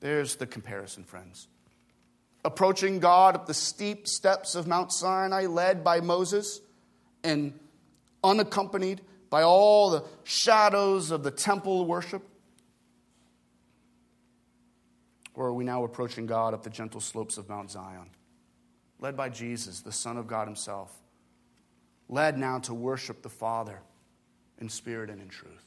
There's 0.00 0.34
the 0.34 0.48
comparison, 0.48 1.04
friends. 1.04 1.46
Approaching 2.44 2.98
God 2.98 3.36
up 3.36 3.46
the 3.46 3.54
steep 3.54 4.08
steps 4.08 4.56
of 4.56 4.66
Mount 4.66 4.92
Sinai, 4.92 5.46
led 5.46 5.84
by 5.84 6.00
Moses 6.00 6.60
and 7.22 7.56
unaccompanied 8.24 9.00
by 9.30 9.42
all 9.42 9.90
the 9.90 10.02
shadows 10.24 11.12
of 11.12 11.22
the 11.22 11.30
temple 11.30 11.84
worship. 11.84 12.28
Or 15.34 15.46
are 15.46 15.54
we 15.54 15.62
now 15.62 15.84
approaching 15.84 16.26
God 16.26 16.52
up 16.52 16.64
the 16.64 16.70
gentle 16.70 17.00
slopes 17.00 17.38
of 17.38 17.48
Mount 17.48 17.70
Zion? 17.70 18.10
Led 18.98 19.16
by 19.16 19.28
Jesus, 19.28 19.80
the 19.80 19.92
Son 19.92 20.16
of 20.16 20.26
God 20.26 20.48
Himself, 20.48 20.92
led 22.08 22.38
now 22.38 22.58
to 22.60 22.74
worship 22.74 23.22
the 23.22 23.28
Father 23.28 23.80
in 24.58 24.68
spirit 24.68 25.10
and 25.10 25.20
in 25.20 25.28
truth. 25.28 25.66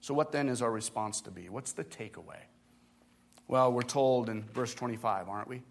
So, 0.00 0.14
what 0.14 0.32
then 0.32 0.48
is 0.48 0.62
our 0.62 0.70
response 0.70 1.20
to 1.22 1.30
be? 1.30 1.48
What's 1.48 1.72
the 1.72 1.84
takeaway? 1.84 2.40
Well, 3.48 3.72
we're 3.72 3.82
told 3.82 4.28
in 4.28 4.44
verse 4.44 4.74
25, 4.74 5.28
aren't 5.28 5.48
we? 5.48 5.62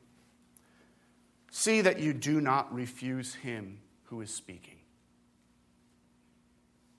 See 1.51 1.81
that 1.81 1.99
you 1.99 2.13
do 2.13 2.41
not 2.41 2.73
refuse 2.73 3.33
Him 3.35 3.79
who 4.03 4.21
is 4.21 4.33
speaking. 4.33 4.77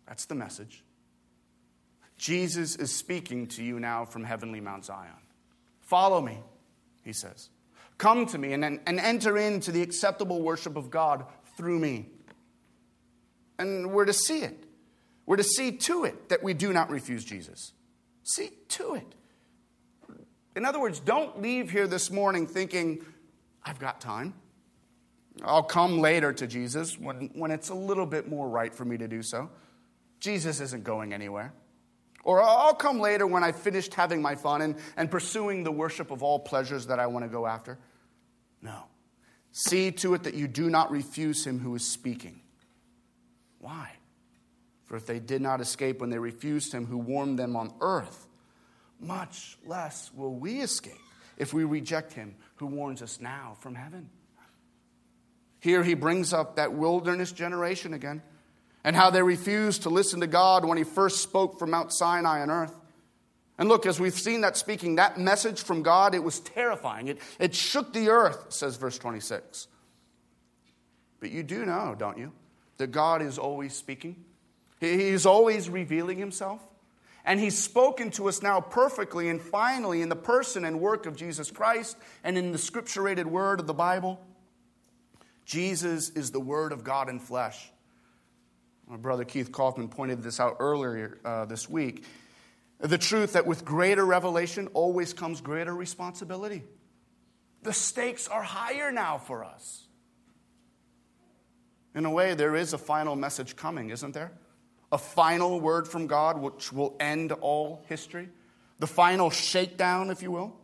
That's 0.06 0.24
the 0.24 0.34
message. 0.34 0.82
Jesus 2.16 2.76
is 2.76 2.92
speaking 2.92 3.46
to 3.48 3.64
you 3.64 3.80
now 3.80 4.04
from 4.04 4.24
heavenly 4.24 4.60
Mount 4.60 4.84
Zion. 4.84 5.12
Follow 5.80 6.20
me, 6.20 6.38
he 7.02 7.12
says. 7.12 7.48
Come 8.00 8.24
to 8.24 8.38
me 8.38 8.54
and, 8.54 8.64
and 8.64 8.98
enter 8.98 9.36
into 9.36 9.70
the 9.70 9.82
acceptable 9.82 10.40
worship 10.40 10.74
of 10.74 10.90
God 10.90 11.26
through 11.58 11.78
me. 11.78 12.06
And 13.58 13.92
we're 13.92 14.06
to 14.06 14.14
see 14.14 14.38
it. 14.38 14.64
We're 15.26 15.36
to 15.36 15.44
see 15.44 15.72
to 15.72 16.06
it 16.06 16.30
that 16.30 16.42
we 16.42 16.54
do 16.54 16.72
not 16.72 16.88
refuse 16.88 17.26
Jesus. 17.26 17.74
See 18.22 18.52
to 18.68 18.94
it. 18.94 19.14
In 20.56 20.64
other 20.64 20.80
words, 20.80 20.98
don't 20.98 21.42
leave 21.42 21.70
here 21.70 21.86
this 21.86 22.10
morning 22.10 22.46
thinking, 22.46 23.04
I've 23.62 23.78
got 23.78 24.00
time. 24.00 24.32
I'll 25.44 25.62
come 25.62 25.98
later 25.98 26.32
to 26.32 26.46
Jesus 26.46 26.98
when, 26.98 27.28
when 27.34 27.50
it's 27.50 27.68
a 27.68 27.74
little 27.74 28.06
bit 28.06 28.30
more 28.30 28.48
right 28.48 28.74
for 28.74 28.86
me 28.86 28.96
to 28.96 29.08
do 29.08 29.22
so. 29.22 29.50
Jesus 30.20 30.60
isn't 30.60 30.84
going 30.84 31.12
anywhere. 31.12 31.52
Or 32.24 32.42
I'll 32.42 32.74
come 32.74 33.00
later 33.00 33.26
when 33.26 33.42
I've 33.42 33.56
finished 33.56 33.94
having 33.94 34.20
my 34.20 34.34
fun 34.34 34.60
and, 34.62 34.76
and 34.96 35.10
pursuing 35.10 35.64
the 35.64 35.72
worship 35.72 36.10
of 36.10 36.22
all 36.22 36.38
pleasures 36.38 36.86
that 36.88 36.98
I 36.98 37.06
want 37.06 37.24
to 37.24 37.30
go 37.30 37.46
after. 37.46 37.78
No. 38.60 38.84
See 39.52 39.90
to 39.92 40.14
it 40.14 40.24
that 40.24 40.34
you 40.34 40.46
do 40.46 40.68
not 40.68 40.90
refuse 40.90 41.46
him 41.46 41.58
who 41.58 41.74
is 41.74 41.86
speaking. 41.86 42.40
Why? 43.58 43.90
For 44.84 44.96
if 44.96 45.06
they 45.06 45.18
did 45.18 45.40
not 45.40 45.60
escape 45.60 46.00
when 46.00 46.10
they 46.10 46.18
refused 46.18 46.72
him 46.72 46.86
who 46.86 46.98
warned 46.98 47.38
them 47.38 47.56
on 47.56 47.72
earth, 47.80 48.26
much 49.00 49.56
less 49.64 50.10
will 50.14 50.34
we 50.34 50.60
escape 50.60 50.92
if 51.36 51.54
we 51.54 51.64
reject 51.64 52.12
him 52.12 52.34
who 52.56 52.66
warns 52.66 53.00
us 53.00 53.20
now 53.20 53.56
from 53.60 53.74
heaven. 53.74 54.10
Here 55.60 55.82
he 55.82 55.94
brings 55.94 56.32
up 56.32 56.56
that 56.56 56.72
wilderness 56.72 57.32
generation 57.32 57.94
again 57.94 58.22
and 58.84 58.96
how 58.96 59.10
they 59.10 59.22
refused 59.22 59.82
to 59.82 59.90
listen 59.90 60.20
to 60.20 60.26
God 60.26 60.64
when 60.64 60.78
he 60.78 60.84
first 60.84 61.22
spoke 61.22 61.58
from 61.58 61.70
Mount 61.70 61.92
Sinai 61.92 62.40
on 62.42 62.50
earth. 62.50 62.74
And 63.58 63.68
look, 63.68 63.84
as 63.84 64.00
we've 64.00 64.18
seen 64.18 64.40
that 64.40 64.56
speaking, 64.56 64.96
that 64.96 65.18
message 65.18 65.62
from 65.62 65.82
God, 65.82 66.14
it 66.14 66.24
was 66.24 66.40
terrifying. 66.40 67.08
It, 67.08 67.18
it 67.38 67.54
shook 67.54 67.92
the 67.92 68.08
earth, 68.08 68.46
says 68.48 68.76
verse 68.76 68.98
26. 68.98 69.68
But 71.20 71.30
you 71.30 71.42
do 71.42 71.66
know, 71.66 71.94
don't 71.98 72.16
you, 72.16 72.32
that 72.78 72.86
God 72.86 73.20
is 73.20 73.38
always 73.38 73.74
speaking? 73.74 74.24
He's 74.80 75.26
always 75.26 75.68
revealing 75.68 76.16
himself. 76.16 76.62
And 77.26 77.38
he's 77.38 77.58
spoken 77.58 78.10
to 78.12 78.28
us 78.28 78.42
now 78.42 78.62
perfectly 78.62 79.28
and 79.28 79.42
finally 79.42 80.00
in 80.00 80.08
the 80.08 80.16
person 80.16 80.64
and 80.64 80.80
work 80.80 81.04
of 81.04 81.16
Jesus 81.16 81.50
Christ 81.50 81.98
and 82.24 82.38
in 82.38 82.52
the 82.52 82.58
scripturated 82.58 83.26
word 83.26 83.60
of 83.60 83.66
the 83.66 83.74
Bible. 83.74 84.18
Jesus 85.44 86.10
is 86.10 86.30
the 86.30 86.40
Word 86.40 86.72
of 86.72 86.84
God 86.84 87.08
in 87.08 87.18
flesh. 87.18 87.70
My 88.90 88.96
brother 88.96 89.24
Keith 89.24 89.52
Kaufman 89.52 89.88
pointed 89.88 90.20
this 90.20 90.40
out 90.40 90.56
earlier 90.58 91.18
uh, 91.24 91.44
this 91.44 91.70
week. 91.70 92.04
The 92.80 92.98
truth 92.98 93.34
that 93.34 93.46
with 93.46 93.64
greater 93.64 94.04
revelation 94.04 94.66
always 94.72 95.12
comes 95.12 95.40
greater 95.40 95.72
responsibility. 95.72 96.64
The 97.62 97.72
stakes 97.72 98.26
are 98.26 98.42
higher 98.42 98.90
now 98.90 99.18
for 99.18 99.44
us. 99.44 99.86
In 101.94 102.04
a 102.04 102.10
way, 102.10 102.34
there 102.34 102.56
is 102.56 102.72
a 102.72 102.78
final 102.78 103.14
message 103.14 103.54
coming, 103.54 103.90
isn't 103.90 104.12
there? 104.12 104.32
A 104.90 104.98
final 104.98 105.60
word 105.60 105.86
from 105.86 106.08
God 106.08 106.40
which 106.40 106.72
will 106.72 106.96
end 106.98 107.30
all 107.30 107.84
history. 107.88 108.28
The 108.80 108.88
final 108.88 109.30
shakedown, 109.30 110.10
if 110.10 110.20
you 110.20 110.32
will. 110.32 110.56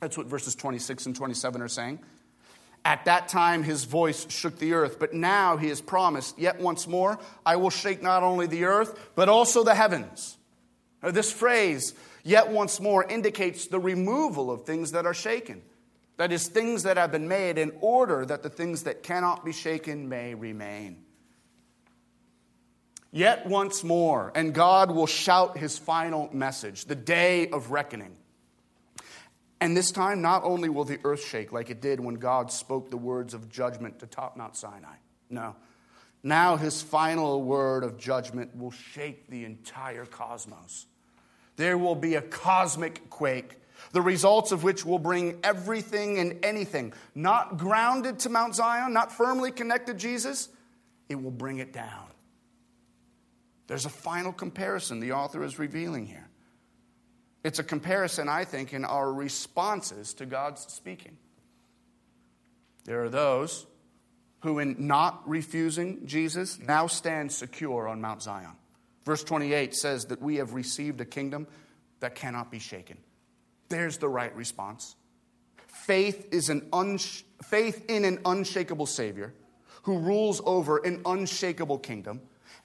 That's 0.00 0.16
what 0.16 0.28
verses 0.28 0.54
26 0.54 1.06
and 1.06 1.16
27 1.16 1.60
are 1.60 1.66
saying. 1.66 1.98
At 2.88 3.04
that 3.04 3.28
time, 3.28 3.64
his 3.64 3.84
voice 3.84 4.26
shook 4.30 4.58
the 4.58 4.72
earth, 4.72 4.98
but 4.98 5.12
now 5.12 5.58
he 5.58 5.68
has 5.68 5.78
promised, 5.78 6.38
Yet 6.38 6.58
once 6.58 6.86
more, 6.86 7.18
I 7.44 7.56
will 7.56 7.68
shake 7.68 8.02
not 8.02 8.22
only 8.22 8.46
the 8.46 8.64
earth, 8.64 9.10
but 9.14 9.28
also 9.28 9.62
the 9.62 9.74
heavens. 9.74 10.38
Now, 11.02 11.10
this 11.10 11.30
phrase, 11.30 11.92
yet 12.24 12.48
once 12.50 12.80
more, 12.80 13.04
indicates 13.04 13.66
the 13.66 13.78
removal 13.78 14.50
of 14.50 14.64
things 14.64 14.92
that 14.92 15.04
are 15.04 15.12
shaken. 15.12 15.60
That 16.16 16.32
is, 16.32 16.48
things 16.48 16.84
that 16.84 16.96
have 16.96 17.12
been 17.12 17.28
made 17.28 17.58
in 17.58 17.72
order 17.82 18.24
that 18.24 18.42
the 18.42 18.48
things 18.48 18.84
that 18.84 19.02
cannot 19.02 19.44
be 19.44 19.52
shaken 19.52 20.08
may 20.08 20.34
remain. 20.34 21.04
Yet 23.12 23.44
once 23.44 23.84
more, 23.84 24.32
and 24.34 24.54
God 24.54 24.90
will 24.92 25.06
shout 25.06 25.58
his 25.58 25.76
final 25.76 26.30
message, 26.32 26.86
the 26.86 26.94
day 26.94 27.50
of 27.50 27.70
reckoning. 27.70 28.16
And 29.60 29.76
this 29.76 29.90
time, 29.90 30.22
not 30.22 30.44
only 30.44 30.68
will 30.68 30.84
the 30.84 31.00
earth 31.04 31.24
shake 31.24 31.52
like 31.52 31.70
it 31.70 31.80
did 31.80 31.98
when 31.98 32.14
God 32.14 32.52
spoke 32.52 32.90
the 32.90 32.96
words 32.96 33.34
of 33.34 33.48
judgment 33.48 33.98
to 34.00 34.06
top 34.06 34.36
Mount 34.36 34.56
Sinai. 34.56 34.96
No. 35.30 35.56
Now, 36.22 36.56
his 36.56 36.82
final 36.82 37.42
word 37.42 37.84
of 37.84 37.98
judgment 37.98 38.56
will 38.56 38.70
shake 38.70 39.28
the 39.28 39.44
entire 39.44 40.04
cosmos. 40.04 40.86
There 41.56 41.76
will 41.76 41.94
be 41.96 42.14
a 42.14 42.22
cosmic 42.22 43.10
quake, 43.10 43.56
the 43.92 44.02
results 44.02 44.52
of 44.52 44.62
which 44.62 44.84
will 44.84 44.98
bring 44.98 45.40
everything 45.42 46.18
and 46.18 46.44
anything 46.44 46.92
not 47.14 47.56
grounded 47.56 48.20
to 48.20 48.28
Mount 48.28 48.54
Zion, 48.54 48.92
not 48.92 49.12
firmly 49.12 49.50
connected 49.50 49.94
to 49.94 49.98
Jesus, 49.98 50.48
it 51.08 51.20
will 51.20 51.32
bring 51.32 51.58
it 51.58 51.72
down. 51.72 52.06
There's 53.66 53.86
a 53.86 53.90
final 53.90 54.32
comparison 54.32 55.00
the 55.00 55.12
author 55.12 55.44
is 55.44 55.58
revealing 55.58 56.06
here. 56.06 56.28
It's 57.44 57.58
a 57.58 57.64
comparison, 57.64 58.28
I 58.28 58.44
think, 58.44 58.72
in 58.72 58.84
our 58.84 59.12
responses 59.12 60.14
to 60.14 60.26
God's 60.26 60.62
speaking. 60.72 61.16
There 62.84 63.04
are 63.04 63.08
those 63.08 63.66
who, 64.40 64.58
in 64.58 64.86
not 64.86 65.28
refusing 65.28 66.06
Jesus, 66.06 66.58
now 66.58 66.86
stand 66.86 67.32
secure 67.32 67.88
on 67.88 68.00
Mount 68.00 68.22
Zion. 68.22 68.56
Verse 69.04 69.24
28 69.24 69.74
says 69.74 70.06
that 70.06 70.20
we 70.20 70.36
have 70.36 70.54
received 70.54 71.00
a 71.00 71.04
kingdom 71.04 71.46
that 72.00 72.14
cannot 72.14 72.50
be 72.50 72.58
shaken. 72.58 72.98
There's 73.68 73.98
the 73.98 74.08
right 74.08 74.34
response. 74.34 74.96
Faith, 75.66 76.28
is 76.32 76.48
an 76.48 76.62
unsh- 76.72 77.22
faith 77.42 77.84
in 77.88 78.04
an 78.04 78.20
unshakable 78.24 78.86
Savior 78.86 79.32
who 79.82 79.98
rules 79.98 80.40
over 80.44 80.78
an 80.78 81.02
unshakable 81.06 81.78
kingdom 81.78 82.20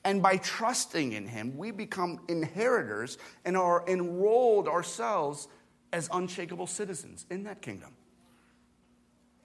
and 0.05 0.21
by 0.21 0.37
trusting 0.37 1.13
in 1.13 1.27
Him, 1.27 1.57
we 1.57 1.71
become 1.71 2.19
inheritors 2.27 3.17
and 3.45 3.55
are 3.55 3.83
enrolled 3.87 4.67
ourselves 4.67 5.47
as 5.93 6.09
unshakable 6.11 6.67
citizens 6.67 7.25
in 7.29 7.43
that 7.43 7.61
kingdom. 7.61 7.93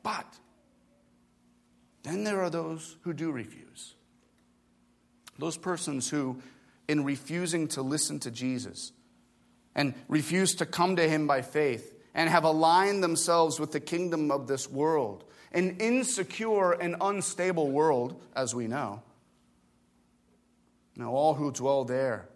But 0.02 0.26
then 2.02 2.24
there 2.24 2.40
are 2.42 2.50
those 2.50 2.96
who 3.02 3.12
do 3.12 3.30
refuse. 3.30 3.94
Those 5.38 5.56
persons 5.56 6.08
who, 6.08 6.40
in 6.88 7.04
refusing 7.04 7.68
to 7.68 7.82
listen 7.82 8.18
to 8.20 8.30
Jesus 8.30 8.92
and 9.74 9.94
refuse 10.08 10.56
to 10.56 10.66
come 10.66 10.96
to 10.96 11.08
Him 11.08 11.28
by 11.28 11.42
faith 11.42 11.94
and 12.14 12.28
have 12.28 12.42
aligned 12.42 13.04
themselves 13.04 13.60
with 13.60 13.70
the 13.70 13.78
kingdom 13.78 14.32
of 14.32 14.48
this 14.48 14.68
world, 14.68 15.22
an 15.52 15.76
insecure 15.78 16.72
and 16.72 16.96
unstable 17.00 17.70
world, 17.70 18.20
as 18.34 18.54
we 18.54 18.66
know, 18.66 19.02
now, 20.98 21.12
all 21.12 21.32
who 21.32 21.52
dwell 21.52 21.84
there 21.84 22.28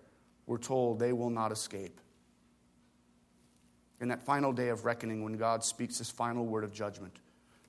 were 0.47 0.59
told 0.59 1.01
they 1.01 1.13
will 1.13 1.31
not 1.31 1.51
escape. 1.51 2.01
In 4.01 4.09
that 4.09 4.23
final 4.23 4.53
day 4.53 4.69
of 4.69 4.85
reckoning, 4.85 5.25
when 5.25 5.37
God 5.37 5.65
speaks 5.65 5.99
his 5.99 6.11
final 6.11 6.47
word 6.47 6.63
of 6.63 6.73
judgment, 6.73 7.19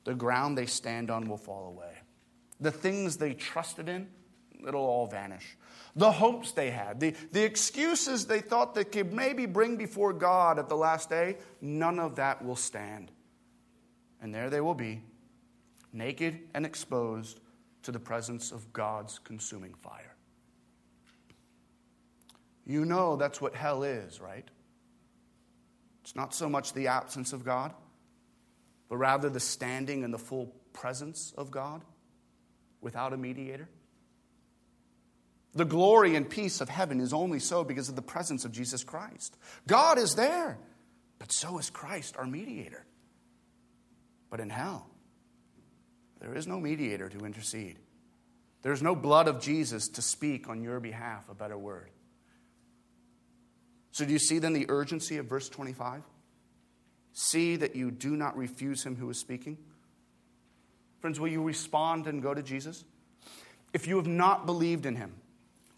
the 0.03 0.13
ground 0.13 0.56
they 0.58 0.67
stand 0.67 1.10
on 1.10 1.27
will 1.27 1.38
fall 1.38 1.67
away. 1.67 1.93
The 2.60 2.71
things 2.71 3.17
they 3.17 3.34
trusted 3.34 3.89
in, 3.89 4.08
it'll 4.67 4.86
all 4.86 5.08
vanish. 5.08 5.58
The 5.95 6.12
hopes 6.12 6.51
they 6.51 6.69
had, 6.69 6.99
the, 6.99 7.15
the 7.32 7.43
excuses 7.43 8.25
they 8.25 8.39
thought 8.39 8.75
they 8.75 8.84
could 8.84 9.13
maybe 9.13 9.47
bring 9.47 9.77
before 9.77 10.13
God 10.13 10.60
at 10.60 10.69
the 10.69 10.77
last 10.77 11.10
day, 11.10 11.38
none 11.60 11.99
of 11.99 12.15
that 12.15 12.43
will 12.43 12.56
stand. 12.56 13.12
And 14.21 14.34
there 14.34 14.49
they 14.49 14.62
will 14.62 14.75
be, 14.75 15.01
naked 15.91 16.39
and 16.53 16.65
exposed 16.65 17.39
to 17.82 17.91
the 17.91 17.99
presence 17.99 18.51
of 18.51 18.71
God's 18.73 19.19
consuming 19.19 19.73
fire. 19.73 20.12
You 22.65 22.86
know 22.86 23.15
that's 23.15 23.41
what 23.41 23.56
hell 23.56 23.84
is, 23.84 24.21
right? 24.21 24.47
It's 26.04 26.15
not 26.15 26.34
so 26.34 26.49
much 26.49 26.73
the 26.73 26.88
absence 26.88 27.34
of 27.34 27.43
God, 27.43 27.73
but 28.89 28.97
rather 28.97 29.30
the 29.30 29.39
standing 29.39 30.04
in 30.04 30.12
the 30.12 30.17
full 30.17 30.54
presence 30.73 31.34
of 31.38 31.52
God 31.52 31.84
without 32.82 33.13
a 33.13 33.17
mediator. 33.17 33.69
The 35.56 35.65
glory 35.65 36.15
and 36.15 36.28
peace 36.28 36.62
of 36.62 36.69
heaven 36.69 36.99
is 36.99 37.13
only 37.13 37.39
so 37.39 37.63
because 37.63 37.88
of 37.88 37.95
the 37.95 38.02
presence 38.02 38.43
of 38.43 38.52
Jesus 38.52 38.84
Christ. 38.84 39.38
God 39.67 39.97
is 39.97 40.15
there, 40.15 40.58
but 41.19 41.32
so 41.32 41.60
is 41.60 41.69
Christ, 41.69 42.17
our 42.17 42.26
mediator. 42.26 42.86
But 44.30 44.39
in 44.39 44.49
hell, 44.49 44.88
there 46.19 46.34
is 46.34 46.47
no 46.47 46.60
mediator 46.60 47.08
to 47.08 47.26
intercede. 47.26 47.78
There's 48.63 48.82
no 48.82 48.95
blood 48.95 49.28
of 49.28 49.41
Jesus 49.41 49.89
to 49.89 50.02
speak 50.02 50.49
on 50.49 50.63
your 50.63 50.80
behalf 50.80 51.30
a 51.30 51.36
better 51.36 51.58
word. 51.58 51.91
So, 53.93 54.06
do 54.06 54.12
you 54.12 54.19
see 54.19 54.39
then 54.39 54.53
the 54.53 54.65
urgency 54.69 55.17
of 55.17 55.27
verse 55.27 55.47
25? 55.49 56.01
See 57.13 57.56
that 57.58 57.75
you 57.75 57.91
do 57.91 58.17
not 58.17 58.36
refuse 58.36 58.84
him 58.84 58.95
who 58.95 59.08
is 59.12 59.19
speaking. 59.19 59.56
Friends, 60.99 61.19
will 61.19 61.27
you 61.27 61.43
respond 61.43 62.08
and 62.08 62.21
go 62.21 62.34
to 62.34 62.41
Jesus? 62.41 62.86
If 63.71 63.86
you 63.86 63.97
have 63.97 64.08
not 64.08 64.47
believed 64.47 64.88
in 64.88 64.95
him 64.95 65.13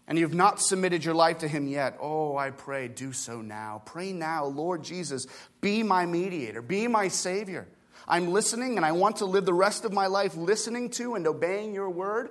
and 0.08 0.16
you 0.16 0.24
have 0.24 0.34
not 0.34 0.62
submitted 0.62 1.04
your 1.04 1.14
life 1.14 1.38
to 1.38 1.48
him 1.48 1.68
yet, 1.68 1.98
oh, 2.00 2.38
I 2.38 2.52
pray, 2.52 2.88
do 2.88 3.12
so 3.12 3.42
now. 3.42 3.82
Pray 3.84 4.12
now, 4.12 4.46
Lord 4.46 4.82
Jesus, 4.82 5.26
be 5.60 5.82
my 5.82 6.06
mediator, 6.06 6.62
be 6.62 6.88
my 6.88 7.08
Savior. 7.08 7.68
I'm 8.08 8.32
listening 8.32 8.78
and 8.78 8.86
I 8.86 8.92
want 8.92 9.16
to 9.16 9.26
live 9.26 9.44
the 9.44 9.52
rest 9.52 9.84
of 9.84 9.92
my 9.92 10.06
life 10.06 10.36
listening 10.36 10.88
to 10.90 11.16
and 11.16 11.26
obeying 11.26 11.74
your 11.74 11.90
word. 11.90 12.30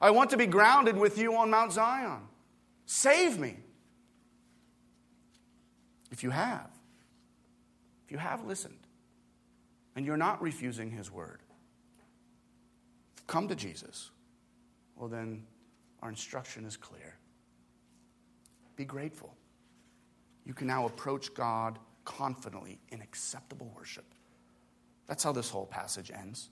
I 0.00 0.12
want 0.12 0.30
to 0.30 0.36
be 0.36 0.46
grounded 0.46 0.96
with 0.96 1.18
you 1.18 1.34
on 1.36 1.50
Mount 1.50 1.72
Zion. 1.72 2.20
Save 2.86 3.40
me. 3.40 3.56
If 6.14 6.22
you 6.22 6.30
have, 6.30 6.70
if 8.04 8.12
you 8.12 8.18
have 8.18 8.44
listened 8.44 8.86
and 9.96 10.06
you're 10.06 10.16
not 10.16 10.40
refusing 10.40 10.92
his 10.92 11.10
word, 11.10 11.40
come 13.26 13.48
to 13.48 13.56
Jesus, 13.56 14.12
well, 14.94 15.08
then 15.08 15.42
our 16.02 16.08
instruction 16.08 16.66
is 16.66 16.76
clear. 16.76 17.16
Be 18.76 18.84
grateful. 18.84 19.34
You 20.44 20.54
can 20.54 20.68
now 20.68 20.86
approach 20.86 21.34
God 21.34 21.80
confidently 22.04 22.78
in 22.90 23.02
acceptable 23.02 23.72
worship. 23.76 24.06
That's 25.08 25.24
how 25.24 25.32
this 25.32 25.50
whole 25.50 25.66
passage 25.66 26.12
ends. 26.12 26.48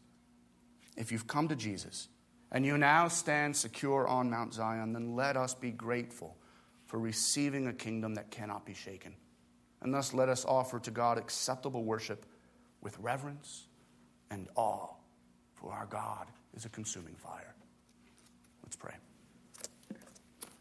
If 0.97 1.13
you've 1.13 1.29
come 1.29 1.47
to 1.47 1.55
Jesus 1.55 2.09
and 2.51 2.67
you 2.67 2.77
now 2.79 3.07
stand 3.07 3.55
secure 3.57 4.09
on 4.09 4.29
Mount 4.29 4.55
Zion, 4.55 4.93
then 4.93 5.15
let 5.15 5.37
us 5.37 5.55
be 5.55 5.71
grateful 5.71 6.37
for 6.87 6.99
receiving 6.99 7.69
a 7.69 7.73
kingdom 7.73 8.17
that 8.17 8.33
cannot 8.33 8.67
be 8.67 8.75
shaken. 8.75 9.15
And 9.83 9.93
thus 9.93 10.15
let 10.15 10.29
us 10.29 10.45
offer 10.45 10.79
to 10.81 10.91
God 10.91 11.19
acceptable 11.19 11.85
worship 11.85 12.25
with 12.81 12.97
reverence 12.99 13.67
and 14.31 14.49
awe, 14.55 14.89
for 15.55 15.73
our 15.73 15.87
God 15.87 16.29
is 16.55 16.65
a 16.65 16.69
consuming 16.69 17.15
fire. 17.17 17.55
Let's 18.63 18.77
pray. 18.77 18.95